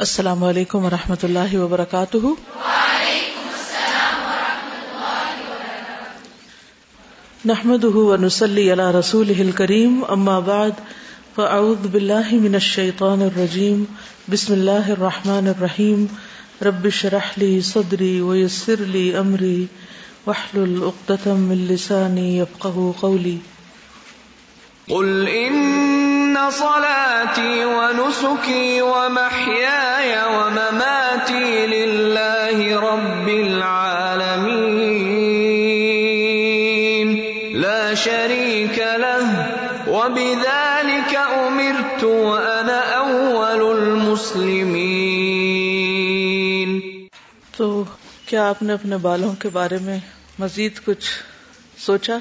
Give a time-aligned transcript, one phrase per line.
[0.00, 2.16] السلام علیکم و رحمۃ اللہ وبرکاتہ۔
[7.44, 10.70] نحمد ونسلی علی رسول کریم اما بعد،
[11.34, 13.84] فاعوذ باللہ من الشیطان الرجیم،
[14.30, 16.06] بسم اللہ الرحمن الرحیم۔
[16.62, 19.66] رب شرح لی صدری ویسر لی امری
[20.26, 23.38] وحلل اقدة من لسانی یفقہ قولی۔
[24.86, 26.07] قل ان
[26.50, 33.88] صلاتي ونسكي ومحياي ومماتي لله رب العالمين.
[37.54, 39.46] لا شريك له،
[39.88, 44.78] وبذلك امرت وانا اول المسلمين.
[47.56, 47.84] تو
[48.26, 49.98] کیا آپ نے اپنے بالوں کے بارے میں
[50.38, 51.10] مزید کچھ
[51.78, 52.18] سوچا؟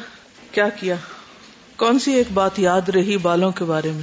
[0.52, 0.96] کیا کیا؟
[1.78, 4.02] کون سی ایک بات یاد رہی بالوں کے بارے میں؟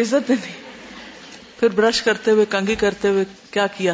[0.00, 0.52] عزت دینی
[1.60, 3.92] پھر برش کرتے ہوئے، کنگھی کرتے ہوئے کیا کیا؟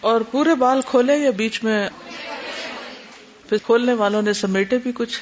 [0.00, 1.88] اور پورے بال کھولے یا بیچ میں؟
[3.48, 5.20] پھر کھولنے والوں نے سمیٹے بھی کچھ؟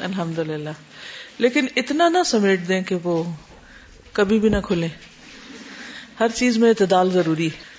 [0.00, 0.70] الحمد للہ
[1.38, 3.24] لیکن اتنا نہ سمیٹ دیں کہ وہ
[4.12, 4.88] کبھی بھی نہ کھلے
[6.20, 7.73] ہر چیز میں اعتدال ضروری ہے۔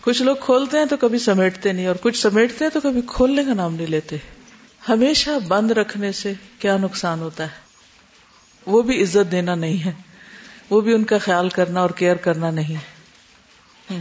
[0.00, 3.44] کچھ لوگ کھولتے ہیں تو کبھی سمیٹتے نہیں، اور کچھ سمیٹتے ہیں تو کبھی کھولنے
[3.44, 4.16] کا نام نہیں لیتے۔
[4.88, 7.68] ہمیشہ بند رکھنے سے کیا نقصان ہوتا ہے؟
[8.66, 9.92] وہ بھی عزت دینا نہیں ہے،
[10.70, 13.98] وہ بھی ان کا خیال کرنا اور کیئر کرنا نہیں۔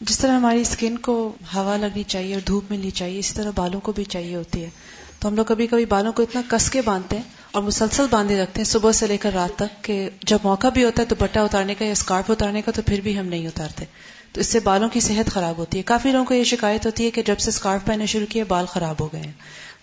[0.00, 1.14] جس طرح ہماری اسکن کو
[1.54, 4.70] ہوا لگنی چاہیے اور دھوپ ملنی چاہیے اسی طرح بالوں کو بھی چاہیے ہوتی ہے۔
[5.18, 8.42] تو ہم لوگ کبھی کبھی بالوں کو اتنا کس کے باندھتے ہیں اور مسلسل باندھے
[8.42, 11.16] رکھتے ہیں، صبح سے لے کر رات تک، کہ جب موقع بھی ہوتا ہے تو
[11.18, 13.84] بٹا اتارنے کا یا اسکارف اتارنے کا تو پھر بھی ہم نہیں اتارتے۔
[14.32, 17.04] تو اس سے بالوں کی صحت خراب ہوتی ہے۔ کافی لوگوں کو یہ شکایت ہوتی
[17.04, 19.32] ہے کہ جب سے اسکارف پہنے شروع کیے، بال خراب ہو گئے ہیں۔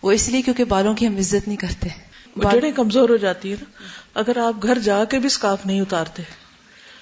[0.02, 1.88] وہ اس لیے کیونکہ بالوں کی ہم عزت نہیں کرتے۔
[2.52, 6.24] جڑیں کمزور ہو جاتی ہے نا۔ اگر آپ گھر جا کے بھی اسکارف نہیں اتارتے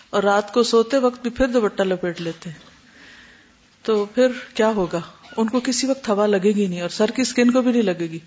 [0.09, 2.49] اور رات کو سوتے وقت بھی پھر دوپٹہ لپیٹ لیتے،
[3.81, 5.01] تو پھر کیا ہوگا؟
[5.37, 7.81] ان کو کسی وقت ہوا لگے گی نہیں اور سر کی اسکن کو بھی نہیں
[7.81, 8.19] لگے گی،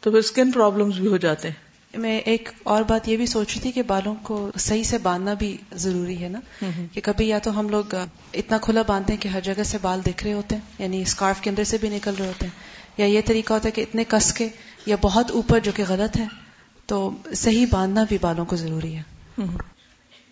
[0.00, 3.52] تو پھر اسکن پرابلمس بھی ہو جاتے ہیں۔ میں ایک اور بات یہ بھی سوچ
[3.52, 6.40] رہی تھی کہ بالوں کو صحیح سے باندھنا بھی ضروری ہے نا
[6.92, 7.94] کہ کبھی یا تو ہم لوگ
[8.34, 11.40] اتنا کھلا باندھتے ہیں کہ ہر جگہ سے بال دکھ رہے ہوتے ہیں یعنی اسکارف
[11.40, 12.52] کے اندر سے بھی نکل رہے ہوتے ہیں۔
[12.96, 14.48] یا یہ طریقہ ہوتا ہے کہ اتنے کس کے
[14.86, 16.26] یا بہت اوپر جو کہ غلط ہے
[16.86, 19.02] تو صحیح باندھنا بھی بالوں کو ضروری ہے۔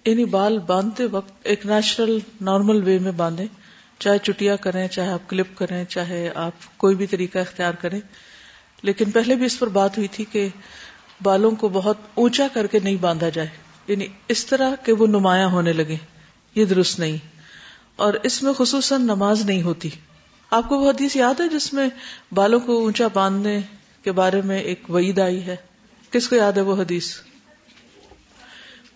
[0.07, 3.47] یعنی بال باندھتے وقت ایک نیچرل نارمل وے میں باندھیں
[3.99, 8.01] چاہے چٹیا کریں چاہے آپ کلپ کریں چاہے آپ کوئی بھی طریقہ اختیار کریں۔
[8.83, 10.49] لیکن پہلے بھی اس پر بات ہوئی تھی کہ
[11.23, 13.49] بالوں کو بہت اونچا کر کے نہیں باندھا جائے۔
[13.89, 15.97] یعنی اس طرح کہ وہ نمایاں ہونے لگے۔
[16.55, 17.17] یہ درست نہیں۔
[17.97, 19.89] اور اس میں خصوصاً نماز نہیں ہوتی۔
[20.51, 21.89] آپ کو وہ حدیث یاد ہے جس میں
[22.33, 23.61] بالوں کو اونچا باندھنے
[24.03, 25.57] کے بارے میں ایک وعید آئی ہے؟
[26.11, 27.15] کس کو یاد ہے وہ حدیث؟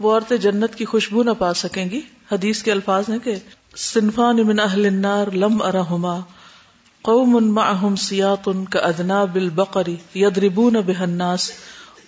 [0.01, 2.01] وہ عورتیں جنت کی خوشبو نہ پا سکیں گی۔
[2.33, 3.35] حدیث کے الفاظ ہیں کہ
[3.77, 6.21] صنفان من اہل النار لم ارہما،
[7.03, 11.51] قوم معهم سیاط كأذناب البقر يضربون بها الناس۔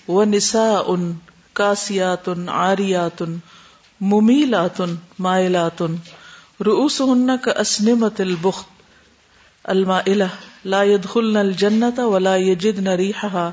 [0.09, 1.13] و نسا ان
[1.53, 3.23] کاسیات آریات
[4.01, 4.83] ممیلات،
[5.19, 5.83] مائلات۔
[6.61, 8.69] رؤوس ہن کا اسنمت البخت۔
[9.65, 10.25] المائلہ،
[10.65, 13.51] لا يدخلن الجنة ولا يجدن ريحها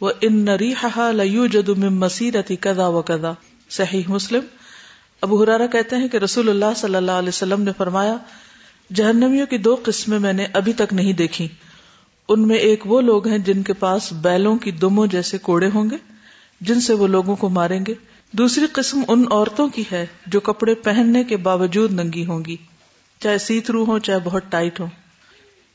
[0.00, 3.32] وان ريحها لا يوجد من مسيرة كذا وكذا
[3.70, 4.40] صحیح مسلم۔
[5.20, 8.16] ابو ہرارا کہتے ہیں کہ رسول اللہ صلی اللہ علیہ وسلم نے فرمایا،
[8.94, 11.48] جہنمیوں کی دو قسمیں میں نے ابھی تک نہیں دیکھی۔
[12.28, 15.90] ان میں ایک وہ لوگ ہیں جن کے پاس بیلوں کی دموں جیسے کوڑے ہوں
[15.90, 15.96] گے،
[16.60, 17.94] جن سے وہ لوگوں کو ماریں گے۔
[18.32, 22.56] دوسری قسم ان عورتوں کی ہے جو کپڑے پہننے کے باوجود ننگی ہوں گی،
[23.20, 24.86] چاہے سی تھرو ہو چاہے بہت ٹائٹ ہو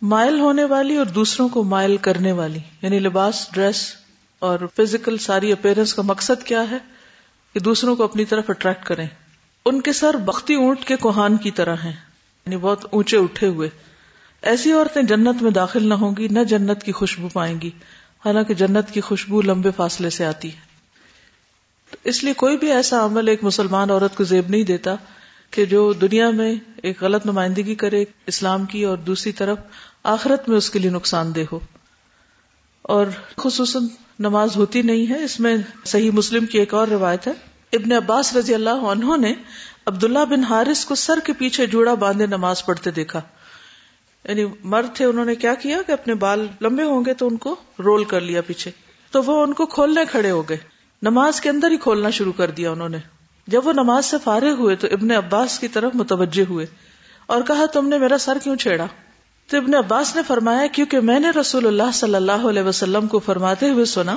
[0.01, 3.93] مائل ہونے والی اور دوسروں کو مائل کرنے والی یعنی لباس، ڈریس
[4.39, 6.77] اور فزیکل ساری اپیرنس کا مقصد کیا ہے؟
[7.53, 9.07] کہ دوسروں کو اپنی طرف اٹریکٹ کریں۔
[9.65, 11.93] ان کے سر بختی اونٹ کے کوہان کی طرح ہیں
[12.45, 13.69] یعنی بہت اونچے اٹھے ہوئے۔
[14.41, 17.71] ایسی عورتیں جنت میں داخل نہ ہوں گی، نہ جنت کی خوشبو پائیں گی۔
[18.25, 20.59] حالانکہ جنت کی خوشبو لمبے فاصلے سے آتی ہے۔
[21.91, 24.95] تو اس لیے کوئی بھی ایسا عمل ایک مسلمان عورت کو زیب نہیں دیتا
[25.51, 29.57] کہ جو دنیا میں ایک غلط نمائندگی کرے، اسلام کی اور دوسری طرف
[30.03, 31.59] آخرت میں اس کے لیے نقصان دہ ہو۔
[32.81, 33.05] اور
[33.37, 33.87] خصوصاً
[34.19, 37.33] نماز ہوتی نہیں ہے۔ اس میں صحیح مسلم کی ایک اور روایت ہے۔
[37.73, 39.33] ابن عباس رضی اللہ عنہ نے
[39.85, 43.21] عبداللہ بن حارث کو سر کے پیچھے جوڑا باندھے نماز پڑھتے دیکھا۔
[44.27, 47.37] یعنی مرد تھے، انہوں نے کیا کیا کہ اپنے بال لمبے ہوں گے تو ان
[47.37, 48.71] کو رول کر لیا پیچھے۔
[49.11, 50.57] تو وہ ان کو کھولنے کھڑے ہو گئے۔
[51.01, 52.97] نماز کے اندر ہی کھولنا شروع کر دیا انہوں نے۔
[53.47, 56.65] جب وہ نماز سے فارغ ہوئے تو ابن عباس کی طرف متوجہ ہوئے
[57.25, 58.85] اور کہا، تم نے میرا سر کیوں چھیڑا؟
[59.47, 63.19] تو ابن عباس نے فرمایا، کیونکہ میں نے رسول اللہ صلی اللہ علیہ وسلم کو
[63.19, 64.15] فرماتے ہوئے سنا،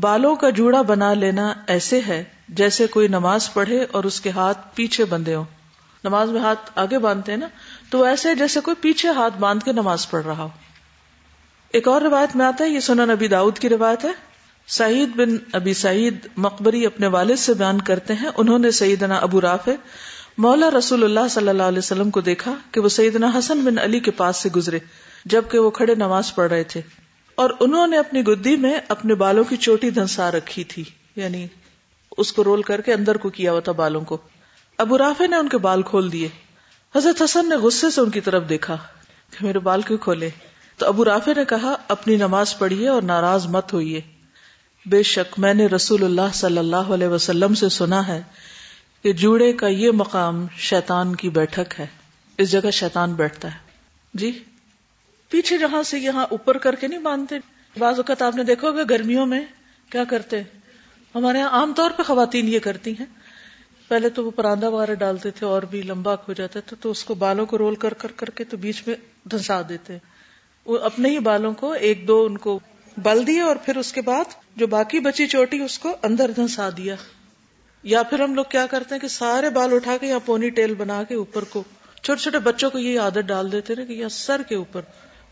[0.00, 4.58] بالوں کا جوڑا بنا لینا ایسے ہے جیسے کوئی نماز پڑھے اور اس کے ہاتھ
[4.74, 5.44] پیچھے بندھے ہوں۔
[6.04, 7.48] نماز میں ہاتھ آگے باندھتے ہیں نا
[7.90, 10.48] تو ایسے جیسے کوئی پیچھے ہاتھ باندھ کے نماز پڑھ رہا ہو۔
[11.72, 14.12] ایک اور روایت میں آتا ہے، یہ سنن نبی داؤد کی روایت ہے۔
[14.66, 19.40] سعید بن ابی سعید مقبری اپنے والد سے بیان کرتے ہیں۔ انہوں نے سیدنا ابو
[19.40, 19.70] رافع
[20.38, 24.00] مولا رسول اللہ صلی اللہ علیہ وسلم کو دیکھا کہ وہ سیدنا حسن بن علی
[24.00, 24.78] کے پاس سے گزرے،
[25.24, 26.80] جبکہ وہ کھڑے نماز پڑھ رہے تھے۔
[27.34, 30.84] اور انہوں نے اپنی گدی میں اپنے بالوں کی چوٹی دھنسا رکھی تھی۔
[31.16, 31.46] یعنی
[32.16, 34.18] اس کو رول کر کے اندر کو کیا ہوا تھا بالوں کو۔
[34.78, 36.28] ابو رافع نے ان کے بال کھول دیے۔
[36.96, 38.76] حضرت حسن نے غصے سے ان کی طرف دیکھا
[39.30, 40.30] کہ میرے بال کیوں کھولے؟
[40.78, 44.00] تو ابو رافع نے کہا، اپنی نماز پڑھیے اور ناراض مت ہوئیے۔
[44.86, 48.22] بے شک میں نے رسول اللہ صلی اللہ علیہ وسلم سے سنا ہے
[49.02, 51.86] کہ جوڑے کا یہ مقام شیطان کی بیٹھک ہے۔
[52.38, 53.58] اس جگہ شیطان بیٹھتا ہے۔
[54.14, 54.44] جی؟
[55.28, 57.36] پیچھے جہاں سے یہاں اوپر کر کے نہیں باندھتے؟
[57.78, 59.40] بعض اوقات آپ نے دیکھو گے گرمیوں میں
[59.90, 60.42] کیا کرتے؟
[61.14, 63.06] ہمارے یہاں عام طور پہ خواتین یہ کرتی ہیں۔
[63.88, 67.04] پہلے تو وہ پراندہ وغیرہ ڈالتے تھے اور بھی لمبا ہو جاتا تھا، تو اس
[67.04, 69.98] کو بالوں کو رول کر کر کر کے تو بیچ میں دھنسا دیتے۔
[70.64, 72.60] وہ اپنے ہی بالوں کو ایک دو ان کو
[72.96, 74.24] بل دیے اور پھر اس کے بعد
[74.56, 76.94] جو باقی بچی چوٹی اس کو اندر دھنسا دیا۔
[77.82, 80.74] یا پھر ہم لوگ کیا کرتے ہیں کہ سارے بال اٹھا کے یا پونی ٹیل
[80.74, 81.64] بنا کے اوپر کو
[82.02, 84.80] چھوٹے چھوٹے بچوں کو یہ عادت ڈال دیتے نا کہ یا سر کے اوپر۔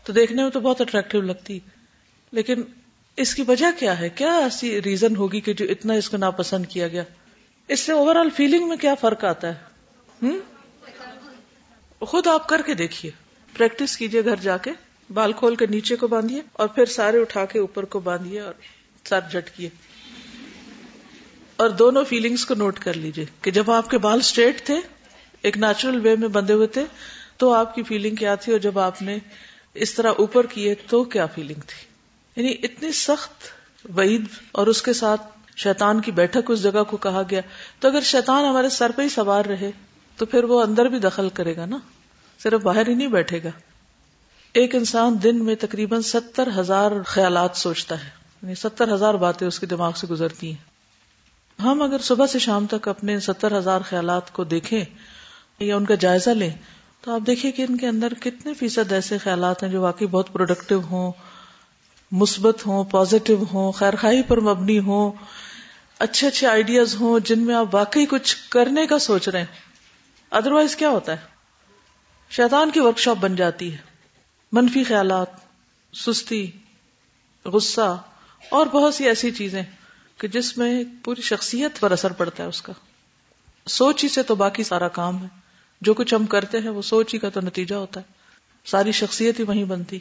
[0.03, 1.59] تو دیکھنے میں تو بہت اٹریکٹو لگتی۔
[2.31, 2.61] لیکن
[3.17, 6.65] اس کی وجہ کیا ہے؟ کیا ایسی ریزن ہوگی کہ جو اتنا اس کو ناپسند
[6.65, 7.03] کیا گیا؟
[7.67, 9.59] اس سے اوور آل فیلنگ میں کیا فرق آتا ہے؟
[11.99, 13.11] خود آپ کر کے دیکھیے۔
[13.57, 14.71] پریکٹس کیجیے گھر جا کے۔
[15.13, 18.53] بال کھول کے نیچے کو باندھیے اور پھر سارے اٹھا کے اوپر کو باندھیے اور
[19.09, 19.69] سر جھٹکیے۔
[21.57, 24.75] اور دونوں فیلنگس کو نوٹ کر لیجیے کہ جب آپ کے بال اسٹریٹ تھے،
[25.41, 26.85] ایک نیچرل وے میں بندے ہوئے تھے،
[27.37, 29.17] تو آپ کی فیلنگ کیا تھی؟ اور جب آپ نے
[29.73, 31.87] اس طرح اوپر کیے تو کیا فیلنگ تھی؟
[32.35, 33.43] یعنی اتنی سخت
[33.97, 37.41] وعید اور اس کے ساتھ شیطان کی بیٹھک اس جگہ کو کہا گیا۔
[37.79, 39.71] تو اگر شیطان ہمارے سر پہ ہی سوار رہے،
[40.17, 41.77] تو پھر وہ اندر بھی دخل کرے گا نا۔
[42.43, 43.49] صرف باہر ہی نہیں بیٹھے گا۔
[44.53, 48.09] ایک انسان دن میں تقریباً ستر ہزار خیالات سوچتا ہے۔
[48.41, 50.77] یعنی ستر ہزار باتیں اس کے دماغ سے گزرتی ہیں۔
[51.61, 54.85] ہم اگر صبح سے شام تک اپنے ستر ہزار خیالات کو دیکھیں
[55.59, 56.49] یا ان کا جائزہ لیں،
[57.01, 60.33] تو آپ دیکھیں کہ ان کے اندر کتنے فیصد ایسے خیالات ہیں جو واقعی بہت
[60.33, 61.11] پروڈکٹیو ہوں،
[62.11, 65.11] مثبت ہوں پازیٹو ہوں، خیر خائی پر مبنی ہوں۔
[65.99, 69.45] اچھے اچھے آئیڈیاز ہوں جن میں آپ واقعی کچھ کرنے کا سوچ رہے ہیں۔
[70.31, 71.17] ادروائز کیا ہوتا ہے؟
[72.29, 73.77] شیطان کی ورک شاپ بن جاتی ہے۔
[74.51, 75.27] منفی خیالات،
[75.93, 76.51] سستی،
[77.45, 78.01] غصہ
[78.49, 79.63] اور بہت سی ایسی چیزیں
[80.17, 82.73] کہ جس میں پوری شخصیت پر اثر پڑتا ہے اس کا۔
[83.67, 85.27] سوچ ہی سے تو باقی سارا کام ہے۔
[85.81, 88.05] جو کچھ ہم کرتے ہیں وہ سوچ ہی کا تو نتیجہ ہوتا ہے۔
[88.65, 89.99] ساری شخصیت ہی وہیں بنتی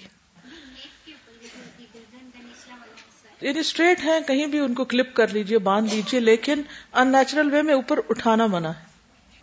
[3.41, 6.63] یعنی اسٹریٹ ہے کہیں بھی ان کو کلپ کر لیجیے، باندھ دیجیے لیکن
[6.93, 8.85] ان نیچرل وے میں اوپر اٹھانا منع ہے۔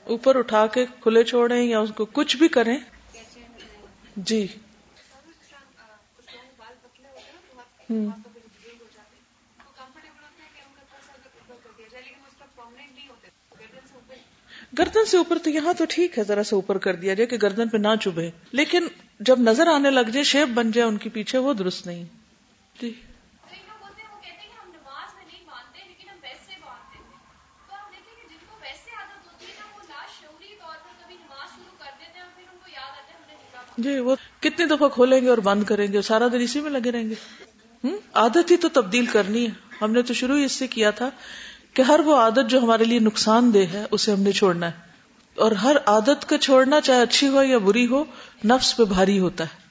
[0.04, 2.78] اوپر اٹھا کے کھلے چھوڑیں یا اس کو کچھ بھی کریں۔
[4.16, 4.48] جی۔
[14.78, 17.38] گردن سے اوپر تو یہاں تو ٹھیک ہے، ذرا سے اوپر کر دیا جائے کہ
[17.42, 18.88] گردن پہ نہ چبھے۔ لیکن
[19.20, 22.04] جب نظر آنے لگ جائے، شیپ بن جائے، ان کے پیچھے وہ درست نہیں۔
[22.82, 22.94] جی۔
[33.78, 36.92] جی وہ کتنی دفعہ کھولیں گے اور بند کریں گے، سارا دن اسی میں لگے
[36.92, 37.16] رہیں گے۔
[38.14, 39.52] عادت ہی تو تبدیل کرنی ہے۔
[39.82, 41.10] ہم نے تو شروع ہی اس سے کیا تھا
[41.74, 44.72] کہ ہر وہ عادت جو ہمارے لیے نقصان دہ ہے، اسے ہم نے چھوڑنا ہے۔
[45.36, 48.04] اور ہر عادت کا چھوڑنا چاہے اچھی ہو یا بری ہو،
[48.46, 49.64] نفس پہ بھاری ہوتا ہے۔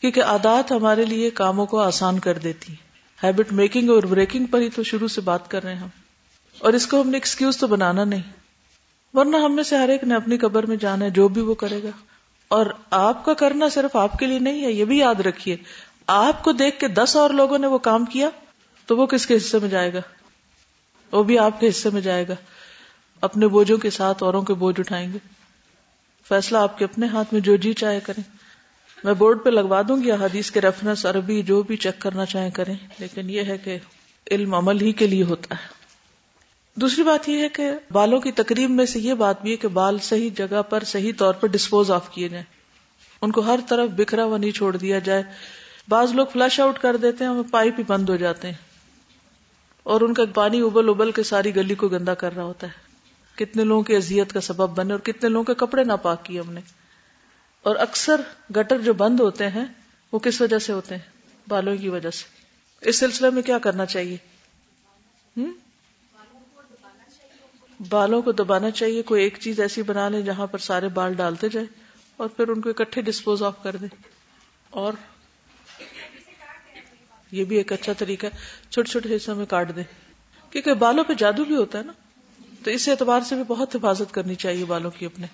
[0.00, 2.72] کیونکہ عادات ہمارے لیے کاموں کو آسان کر دیتی
[3.22, 5.88] ہیبٹ میکنگ اور بریکنگ پر ہی تو شروع سے بات کر رہے ہیں ہم۔
[6.58, 8.22] اور اس کو ہم نے ایکسکیوز تو بنانا نہیں۔
[9.14, 11.54] ورنہ ہم میں سے ہر ایک نے اپنی قبر میں جانا ہے، جو بھی وہ
[11.54, 11.90] کرے گا۔
[12.52, 15.56] اور آپ کا کرنا صرف آپ کے لیے نہیں ہے، یہ بھی یاد رکھیے۔
[16.06, 18.28] آپ کو دیکھ کے دس اور لوگوں نے وہ کام کیا،
[18.86, 20.00] تو وہ کس کے حصے میں جائے گا؟
[21.12, 22.34] وہ بھی آپ کے حصے میں جائے گا۔
[23.20, 25.18] اپنے بوجھوں کے ساتھ اوروں کے بوجھ اٹھائیں گے۔
[26.28, 28.36] فیصلہ آپ کے اپنے ہاتھ میں جو جی چاہے کریں۔
[29.04, 32.50] میں بورڈ پہ لگوا دوں گی حدیث کے ریفرنس عربی جو بھی چیک کرنا چاہیں
[32.50, 33.78] کریں۔ لیکن یہ ہے کہ
[34.30, 35.81] علم عمل ہی کے لیے ہوتا ہے۔
[36.74, 39.68] دوسری بات یہ ہے کہ بالوں کی تقریب میں سے یہ بات بھی ہے کہ
[39.68, 42.44] بال صحیح جگہ پر صحیح طور پر ڈسپوز آف کیے جائیں۔
[43.22, 45.22] ان کو ہر طرف بکھرا ہوا نہیں چھوڑ دیا جائے۔
[45.88, 48.54] بعض لوگ فلش آؤٹ کر دیتے ہیں پائپ ہی بند ہو جاتے ہیں۔
[49.82, 52.72] اور ان کا پانی ابل ابل کے ساری گلی کو گندا کر رہا ہوتا ہے۔
[53.34, 56.40] کتنے لوگوں کی اذیت کا سبب بنے اور کتنے لوگوں کے کپڑے نہ پاک کیے
[56.40, 56.60] ہم نے۔
[57.62, 58.20] اور اکثر
[58.56, 59.64] گٹر جو بند ہوتے ہیں،
[60.12, 61.02] وہ کس وجہ سے ہوتے ہیں؟
[61.48, 62.24] بالوں کی وجہ سے۔
[62.88, 64.16] اس سلسلے میں کیا کرنا چاہیے؟
[65.36, 65.52] ہم؟
[67.88, 71.48] بالوں کو دبانا چاہیے، کوئی ایک چیز ایسی بنا لیں جہاں پر سارے بال ڈالتے
[71.48, 71.68] جائیں
[72.16, 73.88] اور پھر ان کو اکٹھے ڈسپوز آف کر دیں۔
[74.70, 74.92] اور
[77.30, 78.30] یہ بھی ایک اچھا طریقہ ہے،
[78.70, 79.82] چھوٹے چھوٹے حصوں میں کاٹ دیں۔
[80.50, 81.92] کیونکہ بالوں پہ جادو بھی ہوتا ہے نا،
[82.64, 85.26] تو اس اعتبار سے بھی بہت حفاظت کرنی چاہیے بالوں کی اپنے۔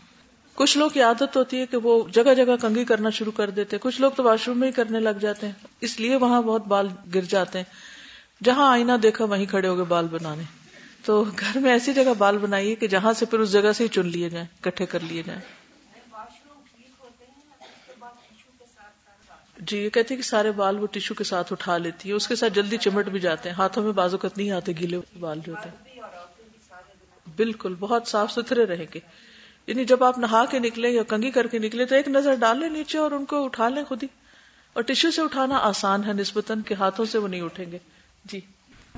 [0.54, 3.78] کچھ لوگ کی عادت ہوتی ہے کہ وہ جگہ جگہ کنگھی کرنا شروع کر دیتے
[3.80, 6.66] کچھ لوگ تو واش روم میں ہی کرنے لگ جاتے ہیں۔ اس لیے وہاں بہت
[6.66, 7.64] بال گر جاتے ہیں۔
[8.44, 10.42] جہاں آئینہ دیکھا، وہیں کھڑے ہو گئے بال بنانے۔
[11.08, 13.88] تو گھر میں ایسی جگہ بال بنائیے کہ جہاں سے پھر اس جگہ سے ہی
[13.88, 15.40] چن لیے جائیں کٹھے کر لیے جائیں۔
[19.58, 22.36] جی یہ کہتی کہ سارے بال وہ ٹیشو کے ساتھ اٹھا لیتی ہے اس کے
[22.36, 25.68] ساتھ جلدی چمٹ بھی جاتے ہیں۔ ہاتھوں میں بازوقت نہیں آتے، گیلے بال جو ہوتے
[25.68, 26.00] ہیں۔
[27.36, 29.00] بالکل، بہت صاف ستھرے رہیں گے۔
[29.66, 32.60] یعنی جب آپ نہا کے نکلے یا کنگھی کر کے نکلے تو ایک نظر ڈال
[32.60, 34.08] لیں نیچے اور ان کو اٹھا لیں خود ہی۔
[34.72, 37.78] اور ٹیشو سے اٹھانا آسان ہے نسبتاً کے ہاتھوں سے وہ نہیں اٹھیں گے۔
[38.24, 38.40] جی۔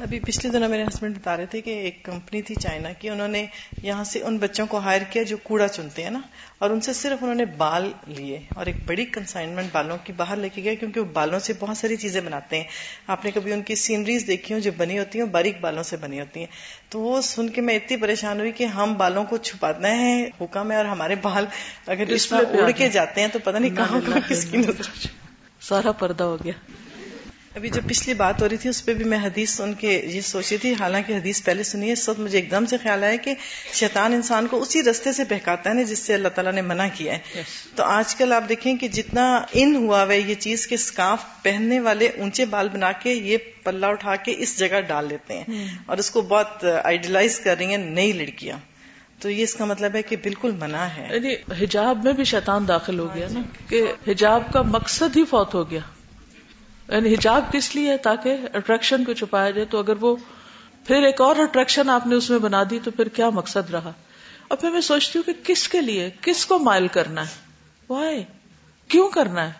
[0.02, 3.28] ابھی پچھلے دنوں میرے ہسبینڈ بتا رہے تھے کہ ایک کمپنی تھی چائنا کی انہوں
[3.28, 3.46] نے
[3.82, 6.20] یہاں سے ان بچوں کو ہائر کیا جو کوڑا چنتے ہیں نا
[6.58, 10.36] اور ان سے صرف انہوں نے بال لیے اور ایک بڑی کنسائنمنٹ بالوں کی باہر
[10.36, 12.64] لے کے گئے کیونکہ وہ بالوں سے بہت ساری چیزیں بناتے ہیں۔
[13.06, 15.96] آپ نے کبھی ان کی سینریز دیکھی ہوں جو بنی ہوتی ہیں باریک بالوں سے
[15.96, 16.46] بنی ہوتی ہیں۔
[16.88, 20.70] تو وہ سن کے میں اتنی پریشان ہوئی کہ ہم بالوں کو چھپانا ہے حکم
[20.70, 21.44] ہے اور ہمارے بال
[21.86, 25.06] اگر اس میں اڑ کے جاتے ہیں تو پتہ نہیں کہاں کہاں کس کی نظر۔
[25.60, 26.52] سارا پردہ ہو گیا۔
[27.56, 30.20] ابھی جو پچھلی بات ہو رہی تھی اس پہ بھی میں حدیث سن کے یہ
[30.20, 33.16] سوچی تھی حالانکہ حدیث پہلے سنی ہے اس وقت مجھے ایک دم سے خیال آیا
[33.16, 33.34] کہ
[33.74, 36.86] شیطان انسان کو اسی رستے سے بہکاتا ہے نا جس سے اللہ تعالیٰ نے منع
[36.94, 37.42] کیا ہے۔
[37.74, 41.80] تو آج کل آپ دیکھیں کہ جتنا ان ہوا ہوا یہ چیز کے اسکارف پہننے
[41.80, 45.98] والے اونچے بال بنا کے یہ پلہ اٹھا کے اس جگہ ڈال لیتے ہیں۔ اور
[45.98, 48.58] اس کو بہت آئیڈیلائز کر رہی ہیں نئی لڑکیاں۔
[49.20, 52.68] تو یہ اس کا مطلب ہے کہ بالکل منع ہے۔ یعنی حجاب میں بھی شیطان
[52.68, 55.80] داخل ہو گیا نا کہ حجاب کا مقصد ہی فوت ہو گیا۔
[56.90, 60.16] یعنی حجاب کس لیے ہے تاکہ اٹریکشن کو چھپایا جائے؟ تو اگر وہ
[60.86, 63.92] پھر ایک اور اٹریکشن آپ نے اس میں بنا دی تو پھر کیا مقصد رہا؟
[64.48, 67.34] اور پھر میں سوچتی ہوں کہ کس کے لیے، کس کو مائل کرنا ہے؟
[67.88, 68.24] وائے
[68.88, 69.52] کیوں کرنا ہے؟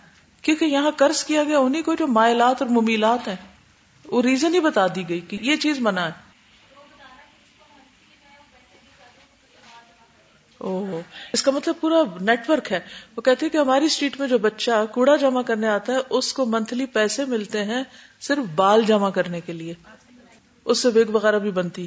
[0.42, 3.36] کیونکہ یہاں قرض کیا گیا انہیں کو جو مائلات اور ممیلات ہیں،
[4.04, 6.29] وہ ریزن ہی بتا دی گئی کہ یہ چیز منع ہے۔
[10.60, 11.00] او
[11.32, 12.80] اس کا مطلب پورا نیٹ ورک ہے۔
[13.16, 16.46] وہ کہتے کہ ہماری اسٹریٹ میں جو بچہ کوڑا جمع کرنے آتا ہے، اس کو
[16.46, 17.84] منتھلی پیسے ملتے ہیں
[18.20, 19.74] صرف بال جمع کرنے کے لیے۔
[20.64, 21.86] اس سے وگ وغیرہ بھی بنتی۔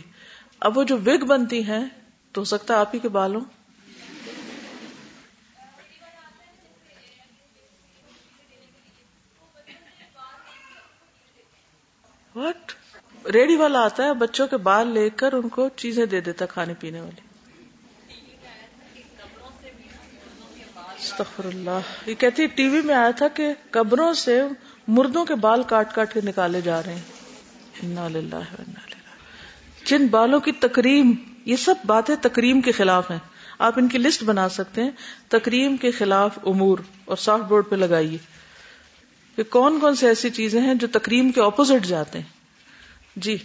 [0.60, 1.86] اب وہ جو وگ بنتی ہیں،
[2.32, 3.46] تو ہو سکتا ہے آپ ہی کے بال ہوں۔
[12.36, 12.72] واٹ
[13.60, 17.02] والا آتا ہے، بچوں کے بال لے کر ان کو چیزیں دے دیتا کھانے پینے
[17.02, 17.33] والی۔
[21.20, 24.42] استغفر اللہ۔ یہ کہتی ٹی وی میں آیا تھا کہ قبروں سے
[24.88, 27.02] مردوں کے بال کاٹ کاٹ کے نکالے جا رہے ہیں۔
[29.86, 31.12] جن بالوں کی تکریم،
[31.46, 33.18] یہ سب باتیں تکریم کے خلاف ہیں۔
[33.60, 34.92] آپ ان کی لسٹ بنا سکتے ہیں۔
[35.28, 38.18] تکریم کے خلاف امور اور سافٹ بورڈ پہ لگائیے۔
[39.36, 42.30] کہ کون کون سی ایسی چیزیں ہیں جو تکریم کے اپوزٹ جاتے ہیں۔
[43.16, 43.38] جی۔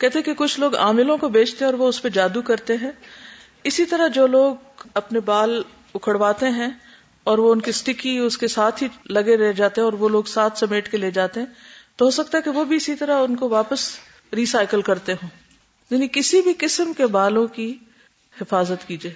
[0.00, 2.90] کہتے کہ کچھ لوگ عاملوں کو بیچتے اور وہ اس پہ جادو کرتے ہیں۔
[3.64, 4.54] اسی طرح جو لوگ
[4.94, 5.62] اپنے بال
[5.94, 6.70] اکھڑواتے ہیں
[7.24, 10.08] اور وہ ان کی اسٹکی اس کے ساتھ ہی لگے رہ جاتے ہیں اور وہ
[10.08, 11.46] لوگ ساتھ سمیٹ کے لے جاتے ہیں،
[11.96, 13.90] تو ہو سکتا ہے کہ وہ بھی اسی طرح ان کو واپس
[14.32, 15.28] ریسائکل کرتے ہوں۔
[15.90, 17.78] یعنی کسی بھی قسم کے بالوں کی
[18.40, 19.12] حفاظت کیجیے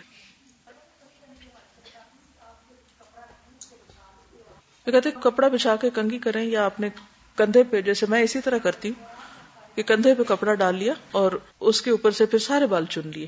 [4.84, 6.88] کہتے کپڑا بچھا کے کنگھی کریں یا اپنے
[7.36, 9.23] کندھے پہ، جیسے میں اسی طرح کرتی ہوں۔
[9.74, 13.00] کہ کندھے پہ کپڑا ڈال لیا اور اس کے اوپر سے پھر سارے بال چن
[13.04, 13.26] لیے۔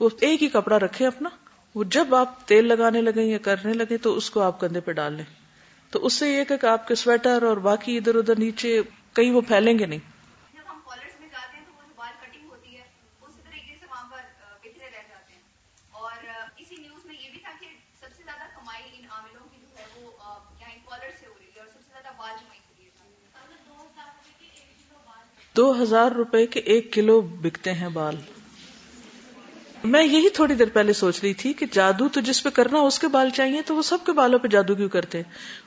[0.00, 1.28] وہ ایک ہی کپڑا رکھے اپنا۔
[1.74, 4.92] وہ جب آپ تیل لگانے لگے یا کرنے لگے تو اس کو آپ کندھے پہ
[4.92, 5.24] ڈال لیں۔
[5.90, 9.40] تو اس سے یہ کہ آپ کے سویٹر اور باقی ادھر ادھر نیچے کہیں وہ
[9.40, 10.17] پھیلیں گے نہیں۔
[25.58, 28.14] دو ہزار روپے کے ایک کلو بکتے ہیں بال۔
[29.84, 32.98] میں یہی تھوڑی دیر پہلے سوچ رہی تھی کہ جادو تو جس پہ کرنا اس
[32.98, 35.22] کے بال چاہیے تو وہ سب کے بالوں پہ جادو کیوں کرتے؟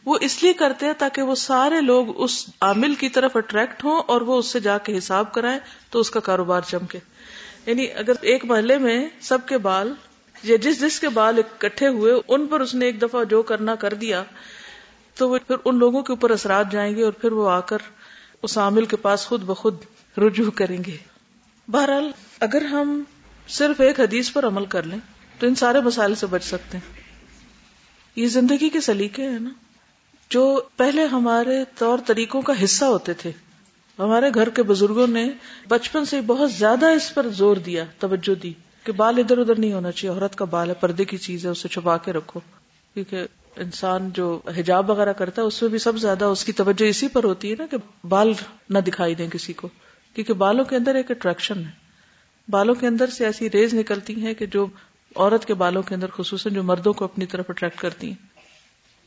[0.05, 4.03] وہ اس لیے کرتے ہیں تاکہ وہ سارے لوگ اس عامل کی طرف اٹریکٹ ہوں
[4.07, 6.99] اور وہ اس سے جا کے حساب کرائیں تو اس کا کاروبار چمکے۔
[7.65, 9.93] یعنی اگر ایک محلے میں سب کے بال
[10.43, 13.75] یا جس جس کے بال اکٹھے ہوئے ان پر اس نے ایک دفعہ جو کرنا
[13.75, 14.23] کر دیا
[15.15, 17.77] تو وہ پھر ان لوگوں کے اوپر اثرات جائیں گے اور پھر وہ آ کر
[18.41, 19.77] اس عامل کے پاس خود بخود
[20.17, 20.97] رجوع کریں گے۔
[21.67, 23.03] بہرحال، اگر ہم
[23.47, 24.99] صرف ایک حدیث پر عمل کر لیں،
[25.39, 26.93] تو ان سارے مسائل سے بچ سکتے ہیں۔
[28.15, 29.49] یہ زندگی کے سلیقے ہیں نا۔
[30.29, 33.31] جو پہلے ہمارے طور طریقوں کا حصہ ہوتے تھے۔
[33.99, 35.29] ہمارے گھر کے بزرگوں نے
[35.67, 39.73] بچپن سے بہت زیادہ اس پر زور دیا، توجہ دی کہ بال ادھر ادھر نہیں
[39.73, 42.39] ہونا چاہیے، عورت کا بال ہے، پردے کی چیز ہے، اسے چھپا کے رکھو۔
[42.93, 46.89] کیونکہ انسان جو حجاب وغیرہ کرتا ہے، اس میں بھی سب زیادہ اس کی توجہ
[46.89, 47.77] اسی پر ہوتی ہے نا کہ
[48.07, 48.33] بال
[48.69, 49.69] نہ دکھائی دیں کسی کو۔
[50.13, 51.71] کیونکہ بالوں کے اندر ایک اٹریکشن ہے۔
[52.49, 54.67] بالوں کے اندر سے ایسی ریز نکلتی ہیں کہ جو
[55.15, 58.15] عورت کے بالوں کے اندر خصوصاً جو مردوں کو اپنی طرف اٹریکٹ کرتی ہیں۔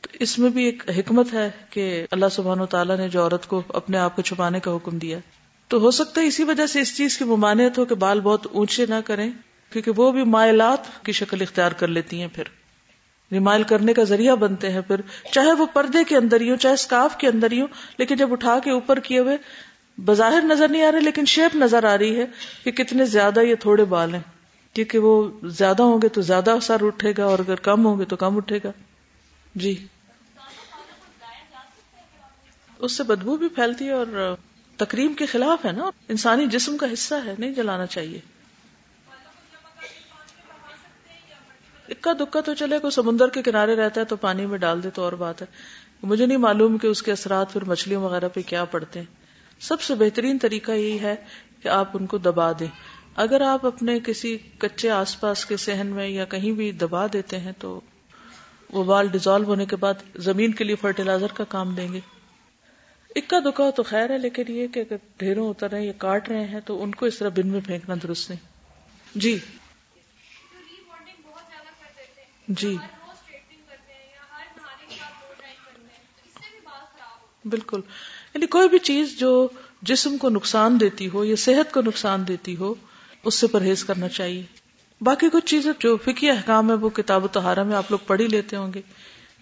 [0.01, 3.47] تو اس میں بھی ایک حکمت ہے کہ اللہ سبحان و تعالیٰ نے جو عورت
[3.47, 5.19] کو اپنے آپ کو چھپانے کا حکم دیا۔
[5.69, 8.47] تو ہو سکتا ہے اسی وجہ سے اس چیز کی ممانعت ہو کہ بال بہت
[8.53, 9.31] اونچے نہ کریں،
[9.71, 12.45] کیونکہ وہ بھی مائلات کی شکل اختیار کر لیتی ہیں پھر۔
[13.33, 15.01] ریمائل کرنے کا ذریعہ بنتے ہیں پھر۔
[15.33, 17.67] چاہے وہ پردے کے اندر ہی ہو چاہے اسکاف کے اندر ہی ہو
[17.99, 19.37] لیکن جب اٹھا کے اوپر کیے ہوئے،
[19.99, 22.27] بظاہر نظر نہیں آ رہے، لیکن شیپ نظر آ رہی ہے
[22.65, 24.23] کہ کتنے زیادہ یہ تھوڑے بال ہیں۔
[24.73, 28.05] کیونکہ وہ زیادہ ہوں گے تو زیادہ سر اٹھے گا، اور اگر کم ہوں گے
[28.05, 28.73] تو کم اٹھے گا۔
[29.55, 29.87] جی۔
[32.79, 34.35] اس سے بدبو بھی پھیلتی ہے اور
[34.77, 38.21] تقریب کے خلاف ہے نا۔ انسانی جسم کا حصہ ہے، نہیں جلانا چاہیے۔
[41.89, 44.91] اکا دکا تو چلے، کوئی سمندر کے کنارے رہتا ہے تو پانی میں ڈال دے
[44.91, 45.47] تو اور بات ہے۔
[46.03, 49.07] مجھے نہیں معلوم کہ اس کے اثرات پھر مچھلیوں وغیرہ پہ کیا پڑتے ہیں۔
[49.61, 51.17] سب سے بہترین طریقہ یہی ہے
[51.63, 52.67] کہ آپ ان کو دبا دیں۔
[53.17, 57.39] اگر آپ اپنے کسی کچے آس پاس کے سہن میں یا کہیں بھی دبا دیتے
[57.39, 57.81] ہیں تو
[58.73, 62.01] وہ بال ڈیزالو ہونے کے بعد زمین کے لیے فرٹیلائزر کا کام دیں گے۔
[63.17, 66.29] اکا دکا تو خیر ہے، لیکن یہ کہ اگر ڈھیروں اتر رہے ہیں یا کاٹ
[66.29, 68.41] رہے ہیں تو ان کو اس طرح بن میں پھینکنا درست نہیں۔
[69.19, 69.39] جی۔
[72.49, 72.77] جی۔
[77.45, 77.81] بالکل۔
[78.35, 79.49] یعنی کوئی بھی چیز جو
[79.83, 82.75] جسم کو نقصان دیتی ہو یا صحت کو نقصان دیتی ہو
[83.25, 84.43] اس سے پرہیز کرنا چاہیے۔
[85.01, 88.21] باقی کچھ چیزیں جو فکی احکام ہے وہ کتاب و تہارا میں آپ لوگ پڑھ
[88.21, 88.83] ہی لیتے ہوں گے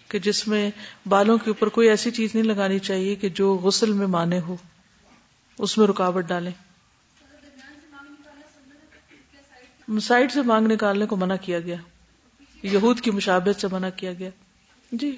[0.09, 0.71] کہ جس میں
[1.09, 4.57] بالوں کے اوپر کوئی ایسی چیز نہیں لگانی چاہیے کہ جو غسل میں مانے ہو۔
[5.59, 6.53] اس میں رکاوٹ ڈالیں۔
[10.01, 11.77] سائڈ سے مانگ نکالنے کو منع کیا گیا۔
[12.63, 14.31] یہود کی مشابت سے منع کیا گیا۔
[14.93, 15.17] جی۔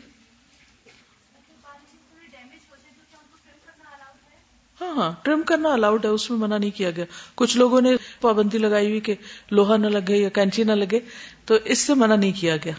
[4.81, 7.05] ہاں ہاں ٹرم کرنا الاؤڈ ہے، اس میں منع نہیں کیا گیا۔
[7.35, 9.15] کچھ لوگوں نے پابندی لگائی ہوئی کہ
[9.51, 11.01] لوہا نہ لگے یا کینچی نہ لگے،
[11.45, 12.73] تو اس سے منع نہیں کیا گیا۔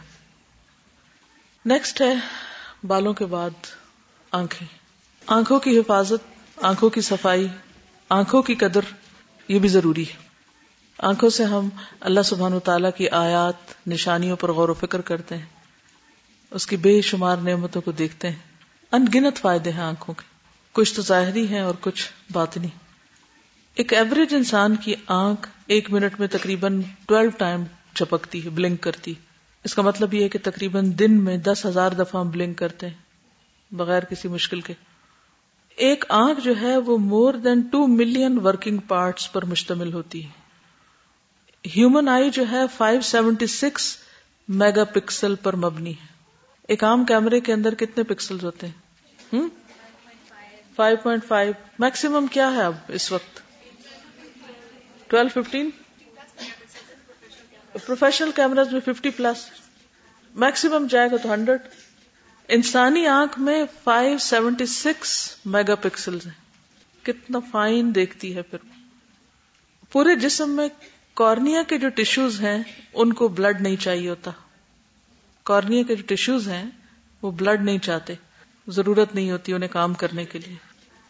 [1.66, 2.14] نیکسٹ ہے،
[2.84, 3.50] بالوں کے بعد
[4.32, 4.68] آنکھیں۔
[5.28, 7.48] آنکھوں کی حفاظت، آنکھوں کی صفائی،
[8.10, 8.82] آنکھوں کی قدر،
[9.48, 10.25] یہ بھی ضروری ہے۔
[10.98, 15.38] آنکھوں سے ہم اللہ سبحان و تعالیٰ کی آیات، نشانیوں پر غور و فکر کرتے
[15.38, 15.46] ہیں۔
[16.52, 18.36] اس کی بے شمار نعمتوں کو دیکھتے ہیں۔
[18.92, 20.24] ان گنت فائدے ہیں آنکھوں کے۔
[20.72, 22.68] کچھ تو ظاہری ہیں اور کچھ باطنی۔
[23.76, 29.14] ایک ایوریج انسان کی آنکھ ایک منٹ میں تقریباً ٹویلو ٹائم چپکتی ہے، بلنک کرتی
[29.64, 32.88] اس کا مطلب یہ ہے کہ تقریباً دن میں دس ہزار دفعہ ہم بلنک کرتے
[32.88, 32.96] ہیں،
[33.72, 34.74] بغیر کسی مشکل کے۔
[35.76, 40.45] ایک آنکھ جو ہے وہ more than two million working parts پر مشتمل ہوتی ہے۔
[41.66, 43.98] ہیومن آئی جو ہے 576
[44.48, 46.08] میگا پکسل پر مبنی ہے۔
[46.68, 49.42] ایک عام کیمرے کے اندر کتنے پکسل ہوتے ہیں؟
[50.76, 53.40] Five point five. میکسیمم کیا ہے اب اس وقت؟
[55.08, 55.70] Twelve fifteen?
[57.86, 59.50] پروفیشنل کیمراز میں ففٹی پلس۔
[60.36, 61.62] میکسیمم جائے گا تو ہنڈریڈ۔
[62.48, 66.18] انسانی آنکھ میں five seventy six megapixel
[67.04, 68.58] کتنا فائن دیکھتی ہے پھر۔
[69.92, 70.68] پورے جسم میں
[71.16, 74.32] کارنیا کے جو ٹشوز ہیں، ان کو بلڈ نہیں چاہیے ہوتا۔
[75.44, 76.70] کارنیا کے جو ٹشوز ہیں،
[77.22, 78.14] وہ بلڈ نہیں چاہتے۔
[78.68, 80.56] ضرورت نہیں ہوتی انہیں کام کرنے کے لیے۔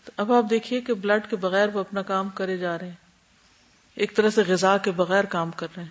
[0.05, 2.95] تو اب آپ دیکھیے کہ بلڈ کے بغیر وہ اپنا کام کرے جا رہے ہیں۔
[3.95, 5.89] ایک طرح سے غذا کے بغیر کام کر رہے ہیں۔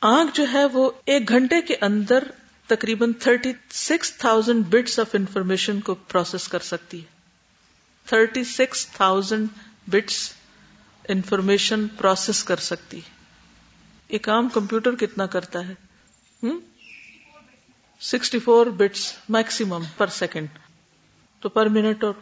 [0.00, 2.24] آنکھ جو ہے، وہ ایک گھنٹے کے اندر
[2.66, 7.06] تقریباً thirty six thousand bits of information کو پروسیس کر سکتی ہے۔
[8.06, 9.48] Thirty six thousand
[9.86, 10.32] bits
[11.08, 13.00] information process کر سکتی
[14.08, 15.74] ایک عام کمپیوٹر کتنا کرتا ہے؟
[18.00, 20.48] Sixty four bits maximum per second.
[21.40, 22.14] تو پر منٹ اور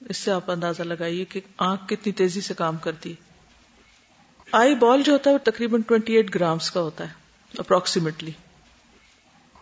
[0.00, 3.14] اس سے آپ اندازہ لگائیے کہ آنکھ کتنی تیزی سے کام کرتی ہے۔
[4.52, 7.12] آئی بال جو ہوتا ہے وہ تقریباً ٹوینٹی ایٹ گرامس کا ہوتا ہے،
[7.58, 8.32] اپروکسیمیٹلی۔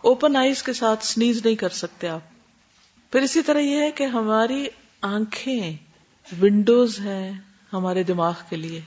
[0.01, 2.21] اوپن آئیز کے ساتھ سنیز نہیں کر سکتے آپ۔
[3.11, 4.67] پھر اسی طرح یہ ہے کہ ہماری
[5.01, 5.77] آنکھیں
[6.41, 7.39] ونڈوز ہیں۔
[7.73, 8.81] ہمارے دماغ کے لیے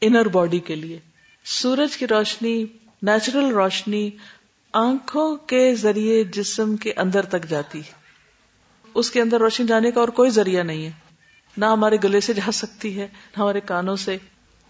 [0.00, 0.98] انر باڈی کے لیے۔
[1.44, 2.64] سورج کی روشنی
[3.02, 4.10] نیچرل روشنی
[4.72, 7.92] آنکھوں کے ذریعے جسم کے اندر تک جاتی ہے۔
[8.94, 10.90] اس کے اندر روشنی جانے کا اور کوئی ذریعہ نہیں ہے۔
[11.56, 14.16] نہ ہمارے گلے سے جا سکتی ہے، نہ ہمارے کانوں سے،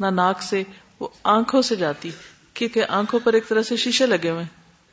[0.01, 0.63] نہ ناک سے،
[1.01, 2.11] وہ آنکھوں سے جاتی
[2.55, 4.45] کیونکہ آنکھوں پر ایک طرح سے شیشے لگے ہوئے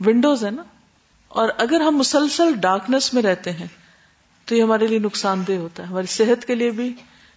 [0.06, 0.64] ونڈوز ہے نا؟
[1.28, 3.68] اور اگر ہم مسلسل ڈارکنیس میں رہتے ہیں،
[4.46, 6.94] تو یہ ہمارے لیے نقصان دہ ہوتا ہے۔ ہماری صحت کے لیے بھی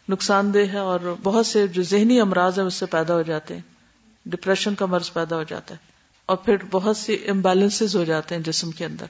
[0.09, 3.55] نقصان دہ ہے اور بہت سے جو ذہنی امراض ہیں اس سے پیدا ہو جاتے
[3.55, 3.61] ہیں۔
[4.27, 5.79] ڈپریشن کا مرض پیدا ہو جاتا ہے
[6.27, 9.07] اور پھر بہت سی امبیلنس ہو جاتے ہیں جسم کے اندر۔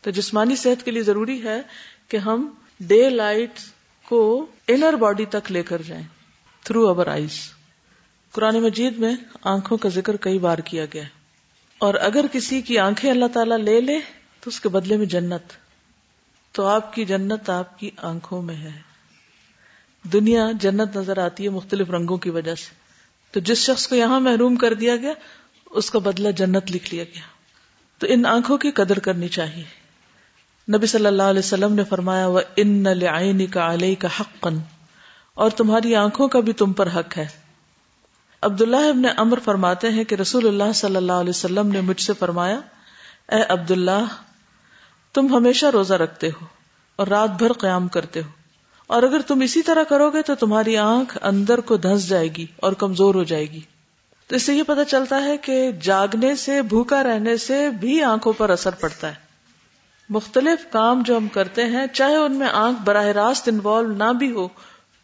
[0.00, 1.62] تو جسمانی صحت کے لیے ضروری ہے
[2.08, 2.48] کہ ہم
[2.80, 3.50] ڈے لائٹ
[4.08, 6.04] کو انر باڈی تک لے کر جائیں۔
[6.64, 7.50] تھرو اوور آئیز
[8.32, 11.08] قرآن مجید میں آنکھوں کا ذکر کئی بار کیا گیا ہے۔
[11.78, 13.98] اور اگر کسی کی آنکھیں اللہ تعالیٰ لے لے
[14.40, 15.52] تو اس کے بدلے میں جنت۔
[16.52, 18.89] تو آپ کی جنت آپ کی آنکھوں میں ہے۔
[20.02, 22.74] دنیا جنت نظر آتی ہے مختلف رنگوں کی وجہ سے۔
[23.32, 25.12] تو جس شخص کو یہاں محروم کر دیا گیا،
[25.70, 27.22] اس کا بدلہ جنت لکھ لیا گیا۔
[27.98, 29.64] تو ان آنکھوں کی قدر کرنی چاہیے۔
[30.76, 34.46] نبی صلی اللہ علیہ وسلم نے فرمایا وہ ان لعینی کا علیہ کا حق
[35.34, 37.26] اور تمہاری آنکھوں کا بھی تم پر حق ہے۔
[38.42, 42.12] عبداللہ ابن امر فرماتے ہیں کہ رسول اللہ صلی اللہ علیہ وسلم نے مجھ سے
[42.18, 42.60] فرمایا،
[43.28, 44.04] اے عبداللہ،
[45.12, 46.46] تم ہمیشہ روزہ رکھتے ہو
[46.96, 48.39] اور رات بھر قیام کرتے ہو۔
[48.90, 52.46] اور اگر تم اسی طرح کرو گے تو تمہاری آنکھ اندر کو دھس جائے گی
[52.56, 53.60] اور کمزور ہو جائے گی۔
[54.26, 58.32] تو اس سے یہ پتا چلتا ہے کہ جاگنے سے، بھوکا رہنے سے بھی آنکھوں
[58.32, 59.14] پر اثر پڑتا ہے۔
[60.08, 64.30] مختلف کام جو ہم کرتے ہیں، چاہے ان میں آنکھ براہ راست انوالو نہ بھی
[64.30, 64.48] ہو،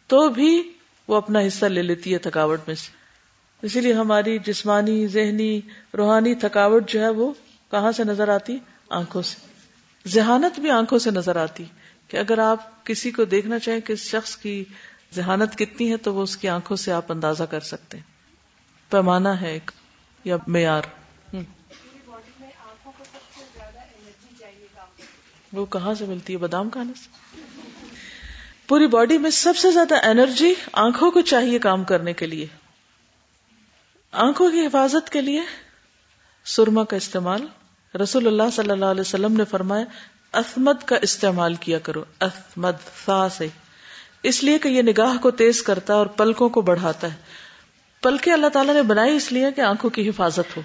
[0.07, 0.71] تو بھی
[1.07, 2.91] وہ اپنا حصہ لے لیتی ہے تھکاوٹ میں سے۔
[3.61, 5.61] اسی لیے ہماری جسمانی، ذہنی،
[5.97, 7.33] روحانی تھکاوٹ جو ہے وہ
[7.71, 8.57] کہاں سے نظر آتی؟
[8.89, 9.35] آنکھوں سے۔
[10.09, 11.63] ذہانت بھی آنکھوں سے نظر آتی۔
[12.07, 14.63] کہ اگر آپ کسی کو دیکھنا چاہیں کہ اس شخص کی
[15.15, 18.03] ذہانت کتنی ہے تو وہ اس کی آنکھوں سے آپ اندازہ کر سکتے ہیں۔
[18.91, 19.71] پیمانہ ہے ایک
[20.23, 20.81] یا معیار۔
[25.53, 27.09] وہ کہاں سے ملتی ہے؟ بادام کھانے سے۔
[28.67, 32.47] پوری باڈی میں سب سے زیادہ انرجی آنکھوں کو چاہیے کام کرنے کے لیے۔
[34.11, 35.41] آنکھوں کی حفاظت کے لیے
[36.45, 37.47] سرما کا استعمال۔
[38.01, 39.85] رسول اللہ صلی اللہ علیہ وسلم نے فرمایا
[40.33, 42.71] اسمد کا استعمال کیا کرو اسمد
[43.05, 43.47] سا سے۔
[44.23, 47.15] اس لیے کہ یہ نگاہ کو تیز کرتا ہے اور پلکوں کو بڑھاتا ہے۔
[48.01, 50.61] پلکیں اللہ تعالیٰ نے بنائی اس لیے کہ آنکھوں کی حفاظت ہو۔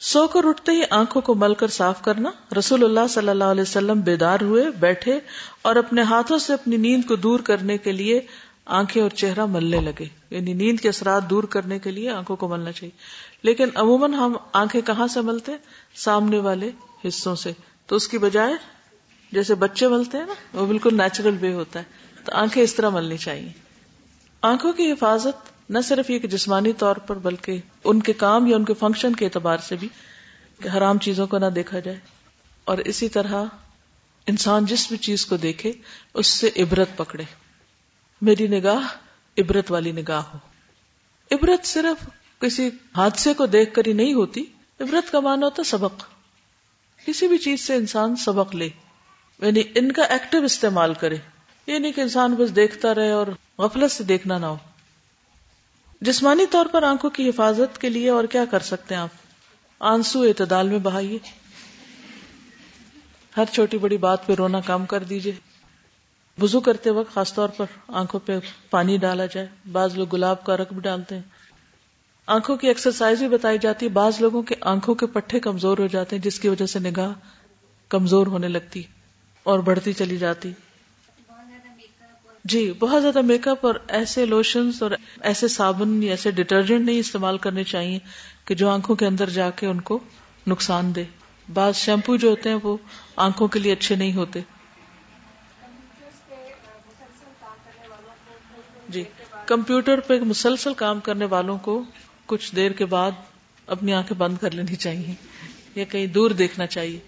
[0.00, 3.62] سو کر اٹھتے ہی آنکھوں کو مل کر صاف کرنا۔ رسول اللہ صلی اللہ علیہ
[3.62, 5.20] وسلم بیدار ہوئے، بیٹھے
[5.62, 8.20] اور اپنے ہاتھوں سے اپنی نیند کو دور کرنے کے لیے
[8.66, 12.48] آنکھیں اور چہرہ ملنے لگے۔ یعنی نیند کے اثرات دور کرنے کے لیے آنکھوں کو
[12.48, 12.98] ملنا چاہیے۔
[13.42, 15.52] لیکن عموماً ہم آنکھیں کہاں سے ملتے؟
[15.94, 16.70] سامنے والے
[17.08, 17.52] حصوں سے۔
[17.92, 18.54] تو اس کی بجائے
[19.32, 21.84] جیسے بچے ملتے ہیں نا، وہ بالکل نیچرل وے ہوتا ہے۔
[22.24, 23.52] تو آنکھیں اس طرح ملنی چاہیے۔
[24.42, 28.56] آنکھوں کی حفاظت نہ صرف یہ کہ جسمانی طور پر، بلکہ ان کے کام یا
[28.56, 29.88] ان کے فنکشن کے اعتبار سے بھی
[30.62, 31.98] کہ حرام چیزوں کو نہ دیکھا جائے۔
[32.64, 33.44] اور اسی طرح
[34.26, 35.72] انسان جس بھی چیز کو دیکھے،
[36.14, 37.24] اس سے عبرت پکڑے۔
[38.22, 38.88] میری نگاہ
[39.38, 40.38] عبرت والی نگاہ ہو۔
[41.30, 42.08] عبرت صرف
[42.40, 44.44] کسی حادثے کو دیکھ کر ہی نہیں ہوتی،
[44.80, 46.11] عبرت کا معنی ہوتا سبق۔
[47.06, 48.68] کسی بھی چیز سے انسان سبق لے
[49.40, 51.16] یعنی ان کا ایکٹیو استعمال کرے۔
[51.66, 53.26] یہ نہیں کہ انسان بس دیکھتا رہے اور
[53.58, 54.56] غفلت سے دیکھنا نہ ہو۔
[56.00, 59.08] جسمانی طور پر آنکھوں کی حفاظت کے لیے اور کیا کر سکتے ہیں آپ؟
[59.80, 61.18] آنسو اعتدال میں بہائیے۔
[63.36, 65.32] ہر چھوٹی بڑی بات پہ رونا کام کر دیجیے
[66.42, 68.38] وزو کرتے وقت خاص طور پر آنکھوں پہ
[68.70, 71.22] پانی ڈالا جائے۔ بعض لوگ گلاب کا رق بھی ڈالتے ہیں۔
[72.28, 75.86] آنکھوں کی ایکسرسائز بھی بتائی جاتی ہے بعض لوگوں کے آنکھوں کے پٹھے کمزور ہو
[75.86, 77.12] جاتے ہیں، جس کی وجہ سے نگاہ
[77.90, 78.82] کمزور ہونے لگتی
[79.42, 80.52] اور بڑھتی چلی جاتی۔
[82.44, 86.98] جی بہت زیادہ میک اپ اور ایسے لوشنز اور ایسے صابن یا ایسے ڈٹرجنٹ نہیں
[86.98, 87.98] استعمال کرنے چاہیے
[88.44, 89.98] کہ جو آنکھوں کے اندر جا کے ان کو
[90.46, 91.04] نقصان دے۔
[91.52, 92.76] بعض شیمپو جو ہوتے ہیں وہ
[93.16, 94.40] آنکھوں کے لیے اچھے نہیں ہوتے۔
[98.88, 99.04] جی
[99.46, 101.82] کمپیوٹر پہ مسلسل کام کرنے والوں کو
[102.26, 103.10] کچھ دیر کے بعد
[103.66, 105.14] اپنی آنکھیں بند کر لینی چاہیے
[105.74, 106.98] یا کہیں دور دیکھنا چاہیے۔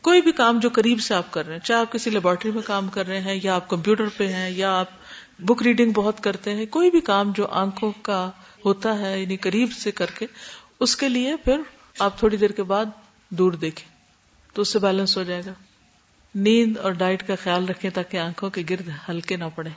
[0.00, 2.62] کوئی بھی کام جو قریب سے آپ کر رہے ہیں، چاہے آپ کسی لیبورٹری میں
[2.62, 4.90] کام کر رہے ہیں یا آپ کمپیوٹر پہ ہیں یا آپ
[5.38, 8.30] بک ریڈنگ بہت کرتے ہیں، کوئی بھی کام جو آنکھوں کا
[8.64, 10.26] ہوتا ہے یعنی قریب سے کر کے،
[10.80, 11.60] اس کے لیے پھر
[11.98, 12.86] آپ تھوڑی دیر کے بعد
[13.28, 13.88] دور دیکھیں
[14.52, 15.52] تو اس سے بیلنس ہو جائے گا۔
[16.34, 19.70] نیند اور ڈائٹ کا خیال رکھیں تاکہ آنکھوں کے گرد ہلکے نہ پڑے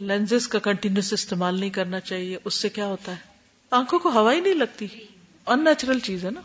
[0.00, 3.35] لینزز کا کنٹینیوس استعمال نہیں کرنا چاہیے، اس سے کیا ہوتا ہے؟
[3.70, 4.86] آنکھوں کو ہوا ہی نہیں لگتی؟
[5.46, 6.40] ان نیچرل چیز ہے نا۔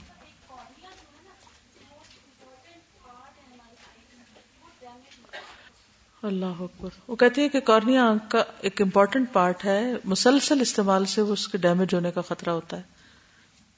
[6.23, 11.05] اللہ اکبر۔ وہ کہتی ہے کہ کارنیا آنکھ کا ایک امپورٹنٹ پارٹ ہے۔ مسلسل استعمال
[11.05, 12.81] سے وہ اس کے ڈیمیج ہونے کا خطرہ ہوتا ہے۔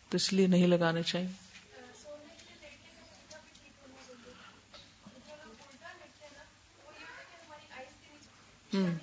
[0.09, 1.27] تو اس لیے نہیں لگانے چاہیے۔
[8.73, 8.95] ہوں۔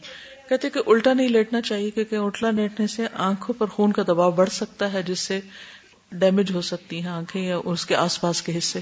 [0.51, 4.31] کہتے کہ الٹا نہیں لیٹنا چاہیے کیونکہ الٹا لیٹنے سے آنکھوں پر خون کا دباؤ
[4.31, 5.41] بڑھ سکتا ہے، جس سے
[6.13, 8.81] ڈیمیج ہو سکتی ہیں آنکھیں یا اس کے آس پاس کے حصے۔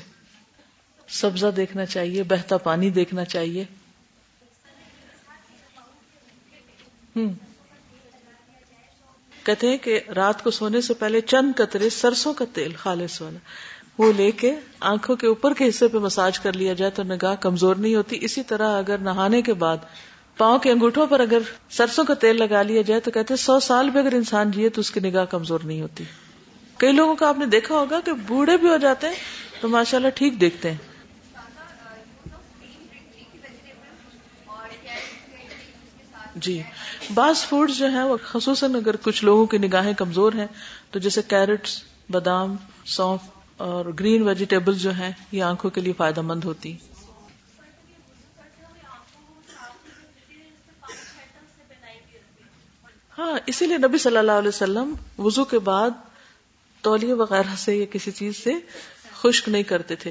[1.09, 3.64] سبزہ دیکھنا چاہیے، بہتا پانی دیکھنا چاہیے۔
[7.16, 7.33] ہوں
[9.44, 13.38] کہتے ہیں کہ رات کو سونے سے پہلے چند قطرے سرسوں کا تیل، خالص والا،
[13.98, 17.35] وہ لے کے آنکھوں کے اوپر کے حصے پہ مساج کر لیا جائے تو نگاہ
[17.35, 19.76] کمزور نہیں ہوتی۔ اسی طرح اگر نہانے کے بعد
[20.38, 21.38] پاؤں کے انگوٹھوں پر اگر
[21.70, 24.68] سرسوں کا تیل لگا لیا جائے تو کہتے ہیں سو سال بھی اگر انسان جیے
[24.68, 26.05] تو اس کی نگاہ کمزور نہیں ہوتی۔
[26.77, 29.14] کئی لوگوں کا آپ نے دیکھا ہوگا کہ بوڑھے بھی ہو جاتے ہیں
[29.61, 30.77] تو ماشاء اللہ ٹھیک دیکھتے ہیں۔
[36.35, 36.62] جی
[37.14, 40.46] بعض فوڈ جو ہیں وہ خصوصاً اگر کچھ لوگوں کی نگاہیں کمزور ہیں
[40.90, 43.20] تو جیسے کیرٹس، بادام، سونف
[43.57, 46.77] اور گرین ویجیٹیبل جو ہیں یہ آنکھوں کے لیے فائدہ مند ہوتی۔
[53.18, 55.90] ہاں اسی لیے نبی صلی اللہ علیہ وسلم وضو کے بعد
[56.83, 58.52] تولیے وغیرہ سے یا کسی چیز سے
[59.14, 60.11] خشک نہیں کرتے تھے۔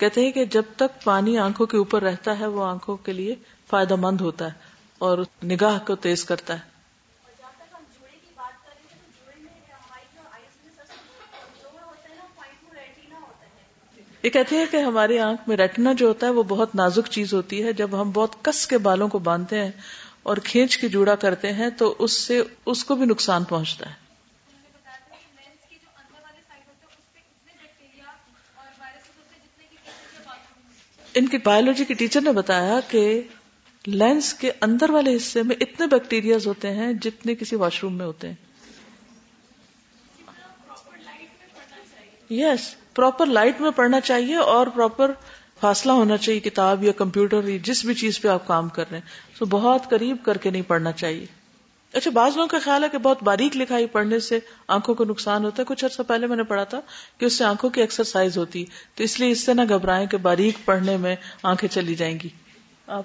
[0.00, 3.34] کہتے ہیں کہ جب تک پانی آنکھوں کے اوپر رہتا ہے، وہ آنکھوں کے لیے
[3.70, 4.52] فائدہ مند ہوتا ہے
[4.98, 6.74] اور نگاہ کو تیز کرتا ہے۔
[14.22, 17.34] یہ کہتے ہیں کہ ہماری آنکھ میں ریٹنا جو ہوتا ہے، وہ بہت نازک چیز
[17.34, 19.70] ہوتی ہے۔ جب ہم بہت کس کے بالوں کو باندھتے ہیں
[20.24, 24.04] اور کھینچ کے جوڑا کرتے ہیں تو اس سے اس کو بھی نقصان پہنچتا ہے۔
[31.14, 33.22] ان کی بایولوجی کی ٹیچر نے بتایا کہ
[33.86, 38.06] لینس کے اندر والے حصے میں اتنے بیکٹیریاز ہوتے ہیں جتنے کسی واش روم میں
[38.06, 38.34] ہوتے ہیں۔
[42.30, 45.12] یس پراپر لائٹ میں پڑھنا چاہیے اور پراپر
[45.60, 48.98] فاصلہ ہونا چاہیے کتاب یا کمپیوٹر یا جس بھی چیز پہ آپ کام کر رہے
[48.98, 51.26] ہیں۔ تو بہت قریب کر کے نہیں پڑھنا چاہیے۔
[51.92, 54.38] اچھا بعض لوگوں کا خیال ہے کہ بہت باریک لکھائی پڑھنے سے
[54.68, 56.80] آنکھوں کو نقصان ہوتا ہے۔ کچھ عرصہ پہلے میں نے پڑھا تھا
[57.18, 60.06] کہ اس سے آنکھوں کی ایکسرسائز ہوتی ہے۔ تو اس لیے اس سے نہ گھبرائیں
[60.06, 62.28] کہ باریک پڑھنے میں آنکھیں چلی جائیں گی۔
[62.86, 63.04] آپ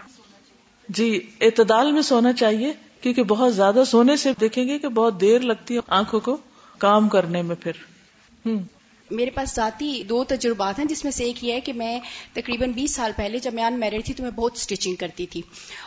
[0.90, 5.40] جی اعتدال میں سونا چاہیے کیونکہ بہت زیادہ سونے سے دیکھیں گے کہ بہت دیر
[5.40, 6.38] لگتی ہے آنکھوں کو
[6.78, 7.72] کام کرنے میں پھر۔
[8.46, 8.79] ہوں۔
[9.12, 12.00] میرے پاس ذاتی دو تجربات ہیں جس میں سے ایک یہ ہے کہ میں
[12.34, 15.42] تقریباً بیس سال پہلے جب میں ان میرڈ تھی تو میں بہت اسٹیچنگ کرتی تھی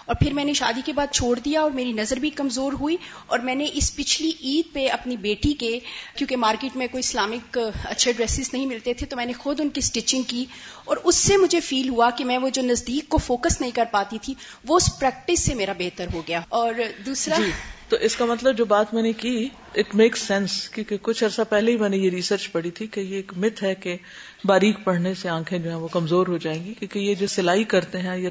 [0.06, 2.96] اور پھر میں نے شادی کے بعد چھوڑ دیا اور میری نظر بھی کمزور ہوئی
[3.26, 5.78] اور میں نے اس پچھلی عید پہ اپنی بیٹی کے
[6.16, 9.60] کیونکہ مارکیٹ میں کوئی اسلامک uh, اچھے ڈریسز نہیں ملتے تھے تو میں نے خود
[9.60, 10.44] ان کی اسٹیچنگ کی
[10.84, 13.84] اور اس سے مجھے فیل ہوا کہ میں وہ جو نزدیک کو فوکس نہیں کر
[13.90, 16.74] پاتی تھی وہ اس پریکٹس سے میرا بہتر ہو گیا اور
[17.06, 17.50] دوسرا جی۔
[17.92, 21.42] تو اس کا مطلب جو بات میں نے کی اٹ میک سینس کیونکہ کچھ عرصہ
[21.48, 23.96] پہلے ہی میں نے یہ ریسرچ پڑھی تھی کہ یہ ایک مت ہے کہ
[24.44, 27.64] باریک پڑھنے سے آنکھیں جو ہیں وہ کمزور ہو جائیں گی، کیونکہ یہ جو سلائی
[27.64, 28.30] کرتے ہیں یا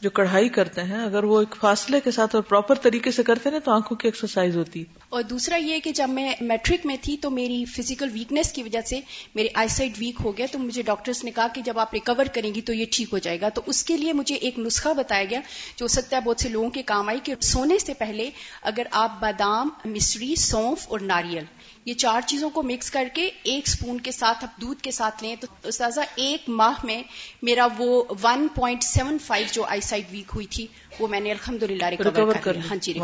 [0.00, 3.50] جو کڑھائی کرتے ہیں، اگر وہ ایک فاصلے کے ساتھ اور پراپر طریقے سے کرتے
[3.50, 7.16] ہیں تو آنکھوں کی ایکسرسائز ہوتی۔ اور دوسرا یہ کہ جب میں میٹرک میں تھی
[7.16, 9.00] تو میری فزیکل ویکنیس کی وجہ سے
[9.34, 12.24] میرے آئی سائڈ ویک ہو گیا، تو مجھے ڈاکٹرس نے کہا کہ جب آپ ریکور
[12.34, 14.88] کریں گی تو یہ ٹھیک ہو جائے گا۔ تو اس کے لیے مجھے ایک نسخہ
[14.88, 15.40] بتایا گیا
[15.76, 18.30] جو ہو سکتا ہے بہت سے لوگوں کے کام آئی کہ سونے سے پہلے
[18.62, 21.44] اگر آپ بادام، مصری، سونف اور ناریل
[21.86, 25.22] یہ چار چیزوں کو مکس کر کے ایک سپون کے ساتھ آپ دودھ کے ساتھ
[25.22, 27.02] لیں تو استاذہ ایک ماہ میں
[27.42, 30.66] میرا وہ ون پوائنٹ سیون فائیو جو آئی سائڈ ویک ہوئی تھی
[31.00, 32.94] وہ میں نے الحمد للہ ریکور کر ہاں جی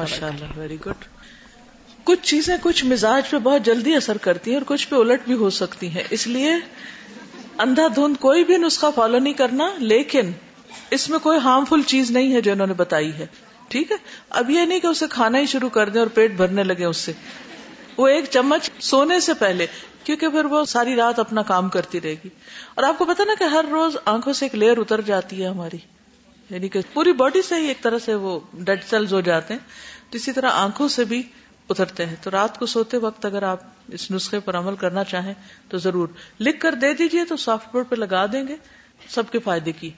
[0.56, 1.04] ویری گڈ
[2.04, 5.34] کچھ چیزیں کچھ مزاج پہ بہت جلدی اثر کرتی ہیں اور کچھ پہ الٹ بھی
[5.34, 6.54] ہو سکتی ہیں۔ اس لیے
[7.58, 10.32] اندھا دھند کوئی بھی نسخہ فالو نہیں کرنا لیکن
[10.90, 13.26] اس میں کوئی ہارمفل چیز نہیں ہے جو انہوں نے بتائی ہے۔
[13.68, 13.96] ٹھیک ہے؟
[14.30, 16.96] اب یہ نہیں کہ اسے کھانا ہی شروع کر دیں اور پیٹ بھرنے لگے اس
[16.96, 17.12] سے۔
[18.00, 19.66] وہ ایک چمچ سونے سے پہلے،
[20.04, 22.28] کیونکہ پھر وہ ساری رات اپنا کام کرتی رہے گی۔
[22.74, 25.48] اور آپ کو پتا نا کہ ہر روز آنکھوں سے ایک لیئر اتر جاتی ہے
[25.48, 25.76] ہماری۔
[26.50, 29.60] یعنی کہ پوری باڈی سے ہی ایک طرح سے وہ ڈیڈ سیلز ہو جاتے ہیں
[30.10, 31.22] تو اسی طرح آنکھوں سے بھی
[31.70, 35.34] اترتے ہیں۔ تو رات کو سوتے وقت اگر آپ اس نسخے پر عمل کرنا چاہیں
[35.68, 36.08] تو ضرور
[36.40, 38.56] لکھ کر دے دیجیے تو سافٹ بورڈ پہ لگا دیں گے
[39.08, 39.90] سب کے فائدے کی۔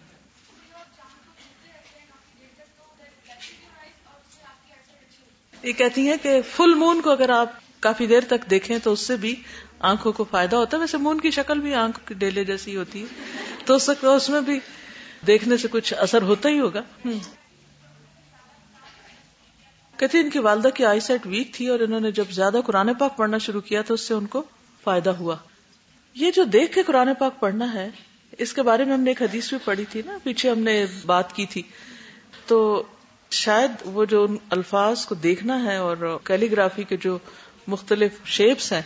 [5.62, 9.00] یہ کہتی ہیں کہ فل مون کو اگر آپ کافی دیر تک دیکھیں تو اس
[9.00, 9.34] سے بھی
[9.80, 13.02] آنکھوں کو فائدہ ہوتا ہے۔ ویسے مون کی شکل بھی آنکھ کی ڈیلے جیسی ہوتی
[13.02, 13.06] ہے۔
[13.64, 13.74] تو
[14.14, 14.60] اس میں بھی
[15.26, 16.82] دیکھنے سے کچھ اثر ہوتا ہی ہوگا۔
[19.96, 22.94] کہتے ان کی والدہ کی آئی سیٹ ویک تھی اور انہوں نے جب زیادہ قرآن
[22.94, 24.42] پاک پڑھنا شروع کیا تو اس سے ان کو
[24.84, 25.36] فائدہ ہوا۔
[26.14, 27.90] یہ جو دیکھ کے قرآن پاک پڑھنا ہے،
[28.38, 30.86] اس کے بارے میں ہم نے ایک حدیث بھی پڑھی تھی نا، پیچھے ہم نے
[31.06, 31.62] بات کی تھی۔
[32.46, 32.82] تو
[33.30, 37.18] شاید وہ جو الفاظ کو دیکھنا ہے اور کیلیگرافی کے جو
[37.66, 38.82] مختلف شیپس ہیں،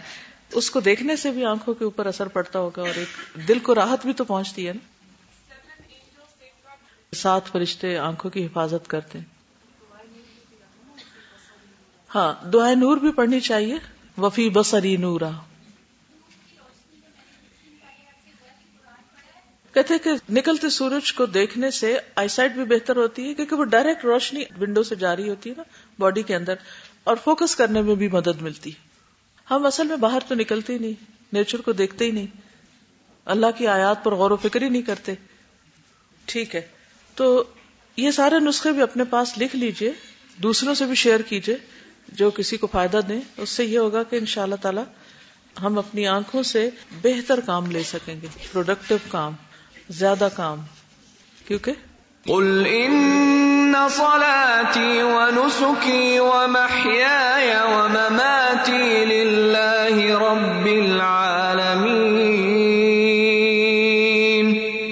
[0.52, 3.74] اس کو دیکھنے سے بھی آنکھوں کے اوپر اثر پڑتا ہوگا اور ایک دل کو
[3.74, 4.96] راحت بھی تو پہنچتی ہے نا۔
[7.14, 9.24] سات فرشتے آنکھوں کی حفاظت کرتے ہیں۔
[12.14, 13.78] ہاں دعائیں نور بھی پڑھنی چاہیے۔
[14.18, 15.30] وفی بسری نورا۔
[19.72, 23.64] کہتے کہ نکلتے سورج کو دیکھنے سے آئی سائٹ بھی بہتر ہوتی ہے، کیونکہ وہ
[23.64, 25.62] ڈائریکٹ روشنی ونڈو سے جاری ہوتی ہے نا
[25.98, 26.54] باڈی کے اندر۔
[27.06, 28.70] اور فوکس کرنے میں بھی مدد ملتی۔
[29.50, 30.92] ہم اصل میں باہر تو نکلتے ہی نہیں
[31.32, 32.26] نیچر کو دیکھتے ہی نہیں۔
[33.24, 35.14] اللہ کی آیات پر غور و فکر ہی نہیں کرتے۔
[36.24, 36.60] ٹھیک ہے۔
[37.14, 37.44] تو
[37.96, 39.92] یہ سارے نسخے بھی اپنے پاس لکھ لیجیے،
[40.42, 41.56] دوسروں سے بھی شیئر کیجیے،
[42.08, 44.80] جو کسی کو فائدہ دیں۔ اس سے یہ ہوگا کہ ان شاء اللہ تعالی
[45.62, 46.70] ہم اپنی آنکھوں سے
[47.02, 49.32] بہتر کام لے سکیں گے۔ پروڈکٹیو کام،
[49.90, 50.60] زیادہ کام۔
[51.46, 51.72] کیونکہ؟
[52.24, 53.35] قل ان
[53.88, 61.26] صلاتي ونسكي ومحياي ومماتي لله رب العالمين.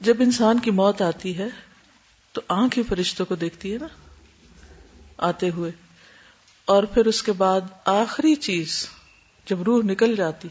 [0.02, 1.48] جب انسان کی موت آتی ہے
[2.34, 3.88] تو آنکھ ہی فرشتوں کو دیکھتی ہے نا؟
[5.18, 5.72] آتے ہوئے.
[6.70, 8.88] اور پھر اس کے بعد آخری چیز
[9.46, 10.48] جب روح نکل جاتی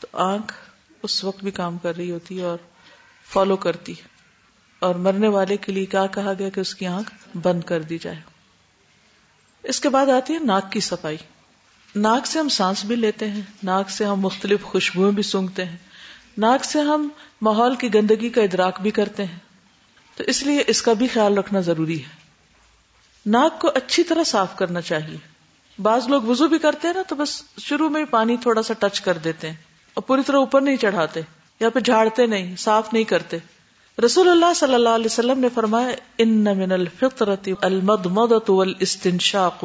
[0.00, 0.54] تو آنکھ
[1.02, 2.58] اس وقت بھی کام کر رہی ہوتی ہے اور
[3.28, 3.94] فالو کرتی
[4.78, 7.98] اور مرنے والے کے لیے کیا کہا گیا کہ اس کی آنکھ بند کر دی
[7.98, 8.20] جائے۔
[9.62, 11.16] اس کے بعد آتی ہے ناک کی صفائی۔
[11.96, 15.76] ناک سے ہم سانس بھی لیتے ہیں، ناک سے ہم مختلف خوشبوئیں بھی سونگتے ہیں۔
[16.38, 17.08] ناک سے ہم
[17.42, 19.38] ماحول کی گندگی کا ادراک بھی کرتے ہیں۔
[20.16, 22.08] تو اس لیے اس کا بھی خیال رکھنا ضروری ہے۔
[23.26, 25.31] ناک کو اچھی طرح صاف کرنا چاہیے۔
[25.78, 29.00] بعض لوگ وضو بھی کرتے ہیں نا تو بس شروع میں پانی تھوڑا سا ٹچ
[29.00, 29.56] کر دیتے ہیں
[29.94, 31.20] اور پوری طرح اوپر نہیں چڑھاتے
[31.60, 33.38] یا پھر جھاڑتے نہیں، صاف نہیں کرتے۔
[34.04, 39.64] رسول اللہ صلی اللہ علیہ وسلم نے فرمایا، ان من الفطرت المدمدت والاستنشاق.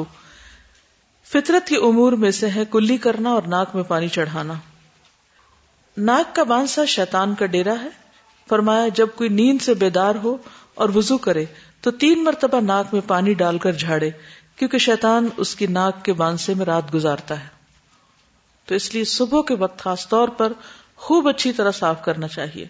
[1.31, 4.53] فطرت کے امور میں سے ہے کلی کرنا اور ناک میں پانی چڑھانا۔
[5.97, 7.89] ناک کا بانسا شیطان کا ڈیرا ہے۔
[8.49, 10.37] فرمایا، جب کوئی نیند سے بیدار ہو
[10.75, 11.45] اور وضو کرے
[11.81, 14.09] تو تین مرتبہ ناک میں پانی ڈال کر جھاڑے۔
[14.57, 17.47] کیونکہ شیطان اس کی ناک کے بانسے میں رات گزارتا ہے۔
[18.65, 20.53] تو اس لیے صبح کے وقت خاص طور پر
[20.95, 22.65] خوب اچھی طرح صاف کرنا چاہیے۔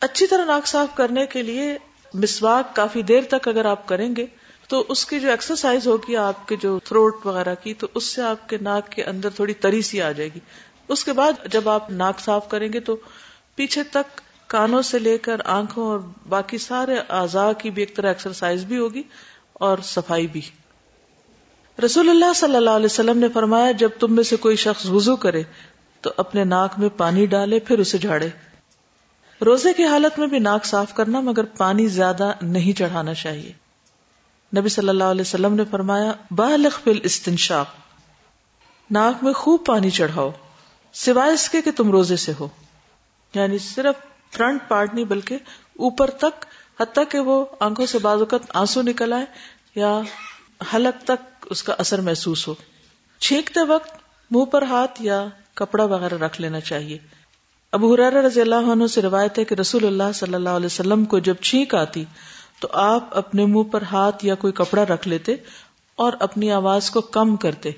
[0.00, 1.78] اچھی طرح ناک صاف کرنے کے لیے
[2.14, 4.26] مسواک کافی دیر تک اگر آپ کریں گے
[4.68, 8.22] تو اس کی جو ایکسرسائز ہوگی، آپ کے جو تھروٹ وغیرہ کی، تو اس سے
[8.22, 10.40] آپ کے ناک کے اندر تھوڑی تری سی آ جائے گی۔
[10.88, 12.96] اس کے بعد جب آپ ناک صاف کریں گے تو
[13.54, 18.08] پیچھے تک کانوں سے لے کر آنکھوں اور باقی سارے اعضاء کی بھی ایک طرح
[18.08, 19.02] ایکسرسائز بھی ہوگی
[19.52, 20.40] اور صفائی بھی۔
[21.84, 25.16] رسول اللہ صلی اللہ علیہ وسلم نے فرمایا، جب تم میں سے کوئی شخص وضو
[25.16, 25.42] کرے،
[26.00, 28.28] تو اپنے ناک میں پانی ڈالے، پھر اسے جھاڑے۔
[29.44, 33.52] روزے کی حالت میں بھی ناک صاف کرنا، مگر پانی زیادہ نہیں چڑھانا چاہیے۔
[34.56, 37.66] نبی صلی اللہ علیہ وسلم نے فرمایا، بالغ فل استنشاق
[38.90, 40.30] ناک میں خوب پانی چڑھاؤ،
[40.92, 42.48] سوائے اس کے کہ تم روزے سے ہو۔
[43.34, 43.94] یعنی صرف
[44.36, 45.34] فرنٹ پارٹ نہیں، بلکہ
[45.78, 46.44] اوپر تک،
[46.80, 49.24] حتیٰ کہ وہ آنکھوں سے بازوقت آنسو نکل آئے
[49.74, 50.00] یا
[50.74, 52.54] حلق تک اس کا اثر محسوس ہو۔
[53.18, 53.90] چھینکتے وقت
[54.30, 56.98] منہ پر ہاتھ یا کپڑا وغیرہ رکھ لینا چاہیے۔
[57.72, 61.04] ابو حرار رضی اللہ عنہ سے روایت ہے کہ رسول اللہ صلی اللہ علیہ وسلم
[61.04, 62.04] کو جب چھینک آتی
[62.60, 65.34] تو آپ اپنے منہ پر ہاتھ یا کوئی کپڑا رکھ لیتے
[65.96, 67.70] اور اپنی آواز کو کم کرتے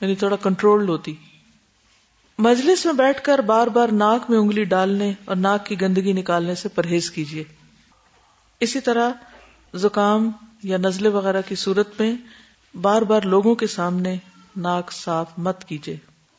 [0.00, 1.14] یعنی تھوڑا کنٹرول ہوتی۔
[2.38, 6.54] مجلس میں بیٹھ کر بار بار ناک میں انگلی ڈالنے اور ناک کی گندگی نکالنے
[6.54, 7.44] سے پرہیز کیجیے۔
[8.60, 9.10] اسی طرح
[9.74, 10.30] زکام
[10.62, 12.12] یا نزلے وغیرہ کی صورت میں
[12.80, 14.16] بار بار لوگوں کے سامنے
[14.56, 15.96] ناک صاف مت کیجیے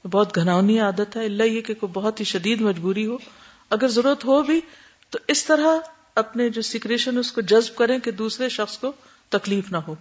[0.07, 3.17] بہت گھناؤنی عادت ہے۔ اللہ یہ کہ کوئی بہت ہی شدید مجبوری ہو۔
[3.69, 4.61] اگر ضرورت ہو بھی
[5.09, 5.67] تو اس طرح
[6.15, 8.91] اپنے جو سیکریشن اس کو جذب کریں کہ دوسرے شخص کو
[9.29, 9.95] تکلیف نہ ہو۔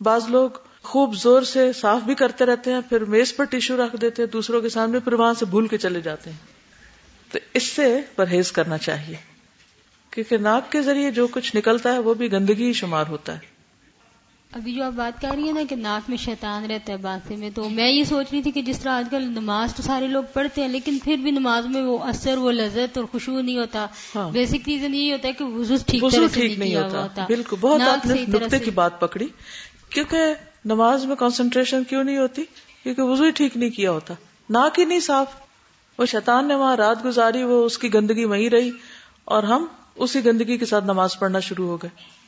[0.00, 0.50] بعض لوگ
[0.82, 4.30] خوب زور سے صاف بھی کرتے رہتے ہیں، پھر میز پر ٹیشو رکھ دیتے ہیں،
[4.30, 6.38] دوسروں کے سامنے پھر وہاں سے بھول کے چلے جاتے ہیں۔
[7.32, 9.16] تو اس سے پرہیز کرنا چاہیے۔
[10.10, 13.59] کیونکہ ناک کے ذریعے جو کچھ نکلتا ہے وہ بھی گندگی ہی شمار ہوتا ہے۔
[14.52, 17.36] ابھی جو آپ بات کر رہی ہیں نا کہ ناک میں شیطان رہتا ہے بانسے
[17.36, 20.06] میں تو میں یہ سوچ رہی تھی کہ جس طرح آج کل نماز تو سارے
[20.06, 23.56] لوگ پڑھتے ہیں لیکن پھر بھی نماز میں وہ اثر وہ لذت اور خوشبو نہیں
[23.58, 23.86] ہوتا۔
[24.32, 28.06] بیسک ہاں۔ ریزن یہی ہوتا ہے کہ وضو ٹھیک سے نہیں ہوتا۔ بالکل بہت آپ
[28.06, 29.26] نے نقطے کی بات پکڑی۔
[29.90, 30.16] کیونکہ
[30.64, 32.44] نماز میں کانسنٹریشن کیوں نہیں ہوتی؟
[32.82, 34.14] کیونکہ وضو ہی ٹھیک نہیں کیا ہوتا۔
[34.50, 35.26] ناک ہی نہیں صاف۔
[35.98, 38.70] وہ شیطان نے وہاں رات گزاری وہ اس کی گندگی وہیں رہی
[39.24, 39.66] اور ہم
[39.96, 42.19] اسی گندگی کے ساتھ نماز پڑھنا شروع ہو گئے۔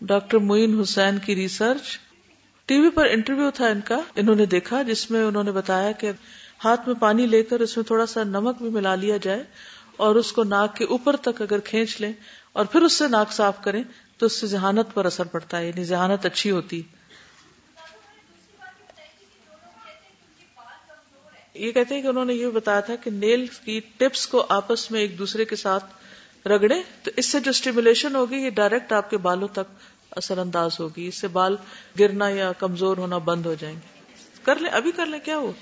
[0.00, 1.98] ڈاکٹر معین حسین کی ریسرچ
[2.66, 5.92] ٹی وی پر انٹرویو تھا ان کا، انہوں نے دیکھا، جس میں انہوں نے بتایا
[5.92, 6.10] کہ
[6.64, 9.42] ہاتھ میں پانی لے کر اس میں تھوڑا سا نمک بھی ملا لیا جائے
[9.96, 12.12] اور اس کو ناک کے اوپر تک اگر کھینچ لیں
[12.52, 13.82] اور پھر اس سے ناک صاف کریں
[14.16, 16.82] تو اس سے ذہانت پر اثر پڑتا ہے یعنی ذہانت اچھی ہوتی۔
[21.54, 24.90] یہ کہتے ہیں کہ انہوں نے یہ بتایا تھا کہ نیل کی ٹپس کو آپس
[24.90, 25.84] میں ایک دوسرے کے ساتھ
[26.46, 29.74] رگڑے تو اس سے جو اسٹیمولیشن ہوگی یہ ڈائریکٹ آپ کے بالوں تک
[30.10, 31.56] اثر انداز ہوگی۔ اس سے بال
[31.98, 34.02] گرنا یا کمزور ہونا بند ہو جائیں گے۔
[34.42, 35.52] کر لیں ابھی کر لیں کیا ہو؟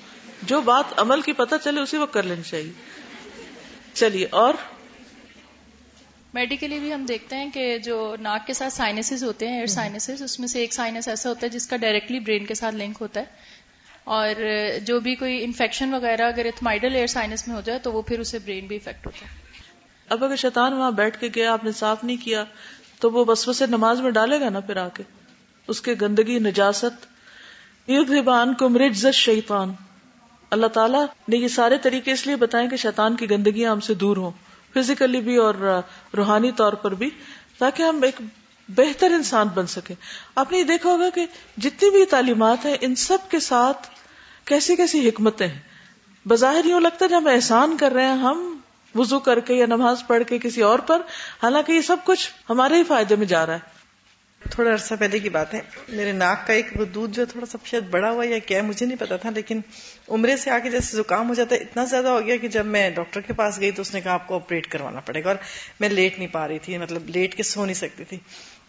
[0.42, 2.72] جو بات عمل کی پتہ چلے اسی وقت کر لینی چاہیے۔
[3.92, 4.54] چلیے اور؟
[6.34, 10.22] میڈیکلی بھی ہم دیکھتے ہیں کہ جو ناک کے ساتھ سائنسز ہوتے ہیں ایئر سائنسز
[10.22, 12.96] اس میں سے ایک سائنس ایسا ہوتا ہے جس کا ڈائریکٹلی برین کے ساتھ لنک
[13.00, 13.24] ہوتا ہے۔
[14.04, 14.28] اور
[14.80, 18.20] جو بھی کوئی انفیکشن وغیرہ اگر اتھمائڈل ایئر سائنس میں ہو جائے تو وہ پھر
[18.20, 19.45] اسے برین بھی افیکٹ ہوتا ہے۔
[20.08, 22.44] اب اگر شیطان وہاں بیٹھ کے گیا، آپ نے صاف نہیں کیا،
[23.00, 25.02] تو وہ بس بس نماز میں ڈالے گا نا پھر آ کے؟
[25.68, 27.06] اس کے گندگی، نجاست
[27.86, 29.72] یوگان کو مرج شیطان
[30.50, 33.94] اللہ تعالیٰ نے یہ سارے طریقے اس لیے بتائیں کہ شیطان کی گندگیاں ہم سے
[33.94, 34.30] دور ہوں،
[34.74, 35.54] فزیکلی بھی اور
[36.16, 37.10] روحانی طور پر بھی،
[37.58, 38.14] تاکہ ہم ایک
[38.68, 39.94] بہتر انسان بن سکے
[40.34, 41.26] آپ نے یہ دیکھا ہوگا کہ
[41.56, 43.86] جتنی بھی تعلیمات ہیں، ان سب کے ساتھ
[44.44, 45.60] کیسی کیسی حکمتیں ہیں۔
[46.28, 48.55] بظاہر یوں لگتا ہے جب ہم احسان کر رہے ہیں، ہم
[48.96, 51.00] وزو کر کے یا نماز پڑھ کے کسی اور پر،
[51.42, 53.76] حالانکہ یہ سب کچھ ہمارے ہی فائدے میں جا رہا ہے۔
[54.50, 57.84] تھوڑا عرصہ پہلے کی بات ہے۔ میرے ناک کا ایک دودھ جو تھوڑا سا شاید
[57.90, 59.60] بڑا ہوا یا کیا مجھے نہیں پتا تھا، لیکن
[60.08, 62.66] عمرے سے آ کے جیسے زکام ہو جاتا ہے، اتنا زیادہ ہو گیا کہ جب
[62.66, 65.28] میں ڈاکٹر کے پاس گئی تو اس نے کہا آپ کو آپریٹ کروانا پڑے گا
[65.28, 65.36] اور
[65.80, 68.18] میں لیٹ نہیں پا رہی تھی مطلب لیٹ کے سو نہیں سکتی تھی۔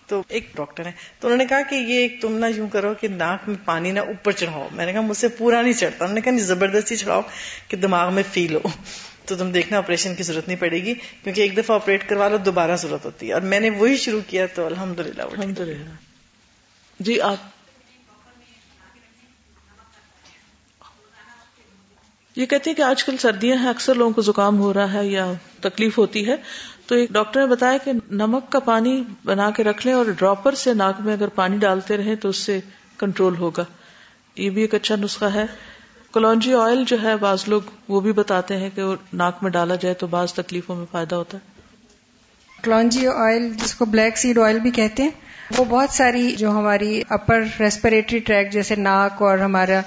[0.07, 3.07] تو ایک ڈاکٹر ہے، تو انہوں نے کہا کہ یہ تم نہ یوں کرو کہ
[3.07, 6.15] ناک میں پانی نہ اوپر چڑھاؤ۔ میں نے کہا مجھ سے پورا نہیں چڑھتا۔ انہوں
[6.15, 7.21] نے کہا نہیں، زبردستی چڑھاؤ
[7.67, 8.67] کہ دماغ میں فیل ہو۔
[9.27, 12.37] تو تم دیکھنا آپریشن کی ضرورت نہیں پڑے گی، کیونکہ ایک دفعہ آپریٹ کروا لو،
[12.37, 15.89] دوبارہ ضرورت ہوتی ہے۔ اور میں نے وہی شروع کیا تو الحمد للہ الحمد للہ
[16.99, 17.37] جی آپ۔
[22.35, 25.07] یہ کہتے ہیں کہ آج کل سردیاں ہیں، اکثر لوگوں کو زکام ہو رہا ہے
[25.07, 26.35] یا تکلیف ہوتی ہے۔
[26.85, 30.55] تو ایک ڈاکٹر نے بتایا کہ نمک کا پانی بنا کے رکھ لیں اور ڈراپر
[30.55, 32.59] سے ناک میں اگر پانی ڈالتے رہیں تو اس سے
[32.97, 33.65] کنٹرول ہوگا۔
[34.35, 35.45] یہ بھی ایک اچھا نسخہ ہے۔
[36.13, 39.75] کلونجی آئل جو ہے بعض لوگ وہ بھی بتاتے ہیں کہ وہ ناک میں ڈالا
[39.75, 41.55] جائے تو بعض تکلیفوں میں فائدہ ہوتا ہے۔
[42.63, 45.09] کلونجی آئل جس کو بلیک سیڈ آئل بھی کہتے ہیں
[45.57, 49.81] وہ بہت ساری جو ہماری اپر ریسپریٹری ٹریک جیسے ناک اور ہمارا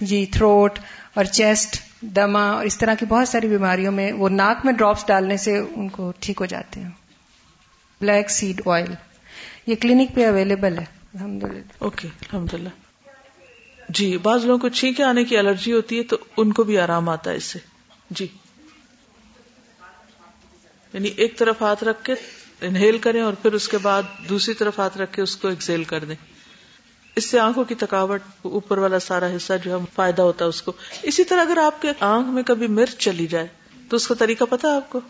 [0.00, 0.78] جی تھروٹ
[1.14, 5.06] اور چیسٹ دما اور اس طرح کی بہت ساری بیماریوں میں وہ ناک میں ڈراپس
[5.06, 6.90] ڈالنے سے ان کو ٹھیک ہو جاتے ہیں۔
[8.00, 8.92] بلیک سیڈ آئل
[9.66, 10.84] یہ کلینک پہ اویلیبل ہے۔
[11.14, 12.68] الحمد للہ اوکے الحمد للہ
[13.88, 17.08] جی بعض لوگوں کو چھینکے آنے کی الرجی ہوتی ہے تو ان کو بھی آرام
[17.08, 17.58] آتا ہے اس سے۔
[18.10, 18.26] جی۔
[20.92, 22.14] یعنی ایک طرف ہاتھ رکھ کے
[22.60, 25.84] انہیل کریں اور پھر اس کے بعد دوسری طرف ہاتھ رکھ کے اس کو ایکسیل
[25.84, 26.16] کر دیں۔
[27.16, 30.62] اس سے آنکھوں کی تھکاوٹ، اوپر والا سارا حصہ جو ہے فائدہ ہوتا ہے اس
[30.62, 30.72] کو۔
[31.02, 33.46] اسی طرح اگر آپ کے آنکھ میں کبھی مرچ چلی جائے،
[33.88, 35.00] تو اس کا طریقہ پتا ہے آپ کو؟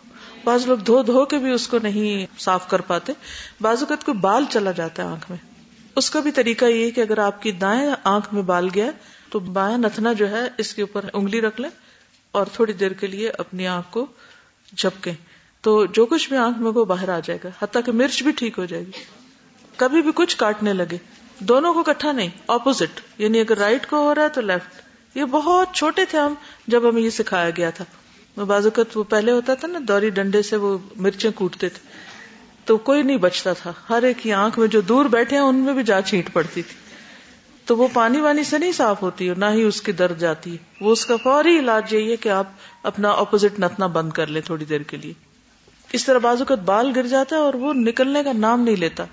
[0.43, 3.13] بعض لوگ دھو دھو کے بھی اس کو نہیں صاف کر پاتے۔
[3.61, 5.48] بعض اوقات کوئی بال چلا جاتا ہے آنکھ میں۔
[5.95, 8.91] اس کا بھی طریقہ یہ کہ اگر آپ کی دائیں آنکھ میں بال گیا
[9.29, 11.69] تو بائیں نتنا جو ہے اس کے اوپر انگلی رکھ لیں
[12.31, 14.05] اور تھوڑی دیر کے لیے اپنی آنکھ کو
[14.77, 15.13] جھپکیں
[15.61, 18.31] تو جو کچھ بھی آنکھ میں وہ باہر آ جائے گا، حتیٰ کہ مرچ بھی
[18.31, 18.91] ٹھیک ہو جائے گی۔
[19.77, 20.97] کبھی بھی کچھ کاٹنے لگے۔
[21.39, 24.81] دونوں کو کٹھا نہیں اپوزٹ یعنی اگر رائٹ کو ہو رہا ہے تو لیفٹ
[25.17, 26.33] یہ بہت چھوٹے تھے ہم
[26.67, 27.85] جب ہمیں یہ سکھایا گیا تھا۔
[28.47, 32.08] بازوقت وہ پہلے ہوتا تھا نا، دوری ڈنڈے سے وہ مرچیں کوٹتے تھے۔
[32.69, 35.55] تو کوئی نہیں بچتا تھا۔ ہر ایک کی آنکھ میں جو دور بیٹھے ہیں ان
[35.55, 36.75] میں بھی جا چھینٹ پڑتی تھی۔
[37.65, 40.51] تو وہ پانی وانی سے نہیں صاف ہوتی اور نہ ہی اس کی درد جاتی۔
[40.51, 42.47] ہے وہ اس کا فوری علاج یہی ہے کہ آپ
[42.83, 45.13] اپنا اپوزٹ نتنا بند کر لیں تھوڑی دیر کے لیے۔
[45.93, 49.05] اس طرح بازو کا بال گر جاتا ہے اور وہ نکلنے کا نام نہیں لیتا۔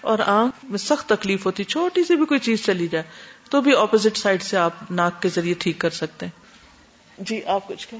[0.00, 3.04] اور آنکھ میں سخت تکلیف ہوتی چھوٹی سی بھی کوئی چیز چلی جائے
[3.50, 6.40] تو بھی اپوزٹ سائڈ سے آپ ناک کے ذریعے ٹھیک کر سکتے ہیں۔
[7.18, 7.96] جی آپ کچھ کہ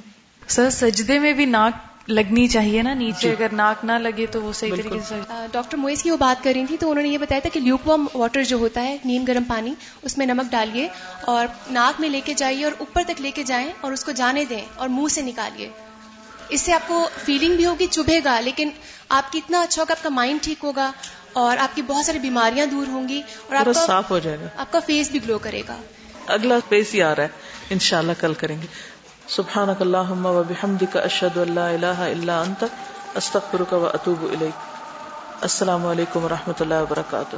[0.48, 3.30] سر سجدے میں بھی ناک لگنی چاہیے نا نیچے.
[3.30, 5.14] اگر ناک نہ لگے تو وہ صحیح طریقے سے۔
[5.53, 7.61] ڈاکٹر مویز کی وہ بات کر رہی تھی تو انہوں نے یہ بتایا تھا کہ
[7.61, 10.88] لیوک وارم واٹر جو ہوتا ہے نیم گرم پانی اس میں نمک ڈالیے
[11.20, 14.12] اور ناک میں لے کے جائیے اور اوپر تک لے کے جائیں اور اس کو
[14.12, 15.68] جانے دیں اور منہ سے نکالیے۔
[16.48, 18.68] اس سے آپ کو فیلنگ بھی ہوگی چبھے گا لیکن
[19.09, 20.92] آپ کی اتنا اچھا ہوگا آپ کا مائنڈ ٹھیک ہوگا
[21.32, 24.38] اور آپ کی بہت ساری بیماریاں دور ہوں گی اور آپ کا صاف ہو جائے
[24.40, 25.76] گا۔ آپ کا فیس بھی گلو کرے گا۔
[26.26, 27.28] اگلا فیس ہی آ رہا ہے۔
[27.70, 28.66] انشاءاللہ کل کریں گے۔
[29.28, 32.64] سبحانک اللہم و بحمدک اشہد اللہ الہ الا انت
[33.14, 34.70] استغفرک و اتوب الیک
[35.40, 37.36] السلام علیکم و رحمۃ اللہ وبرکاتہ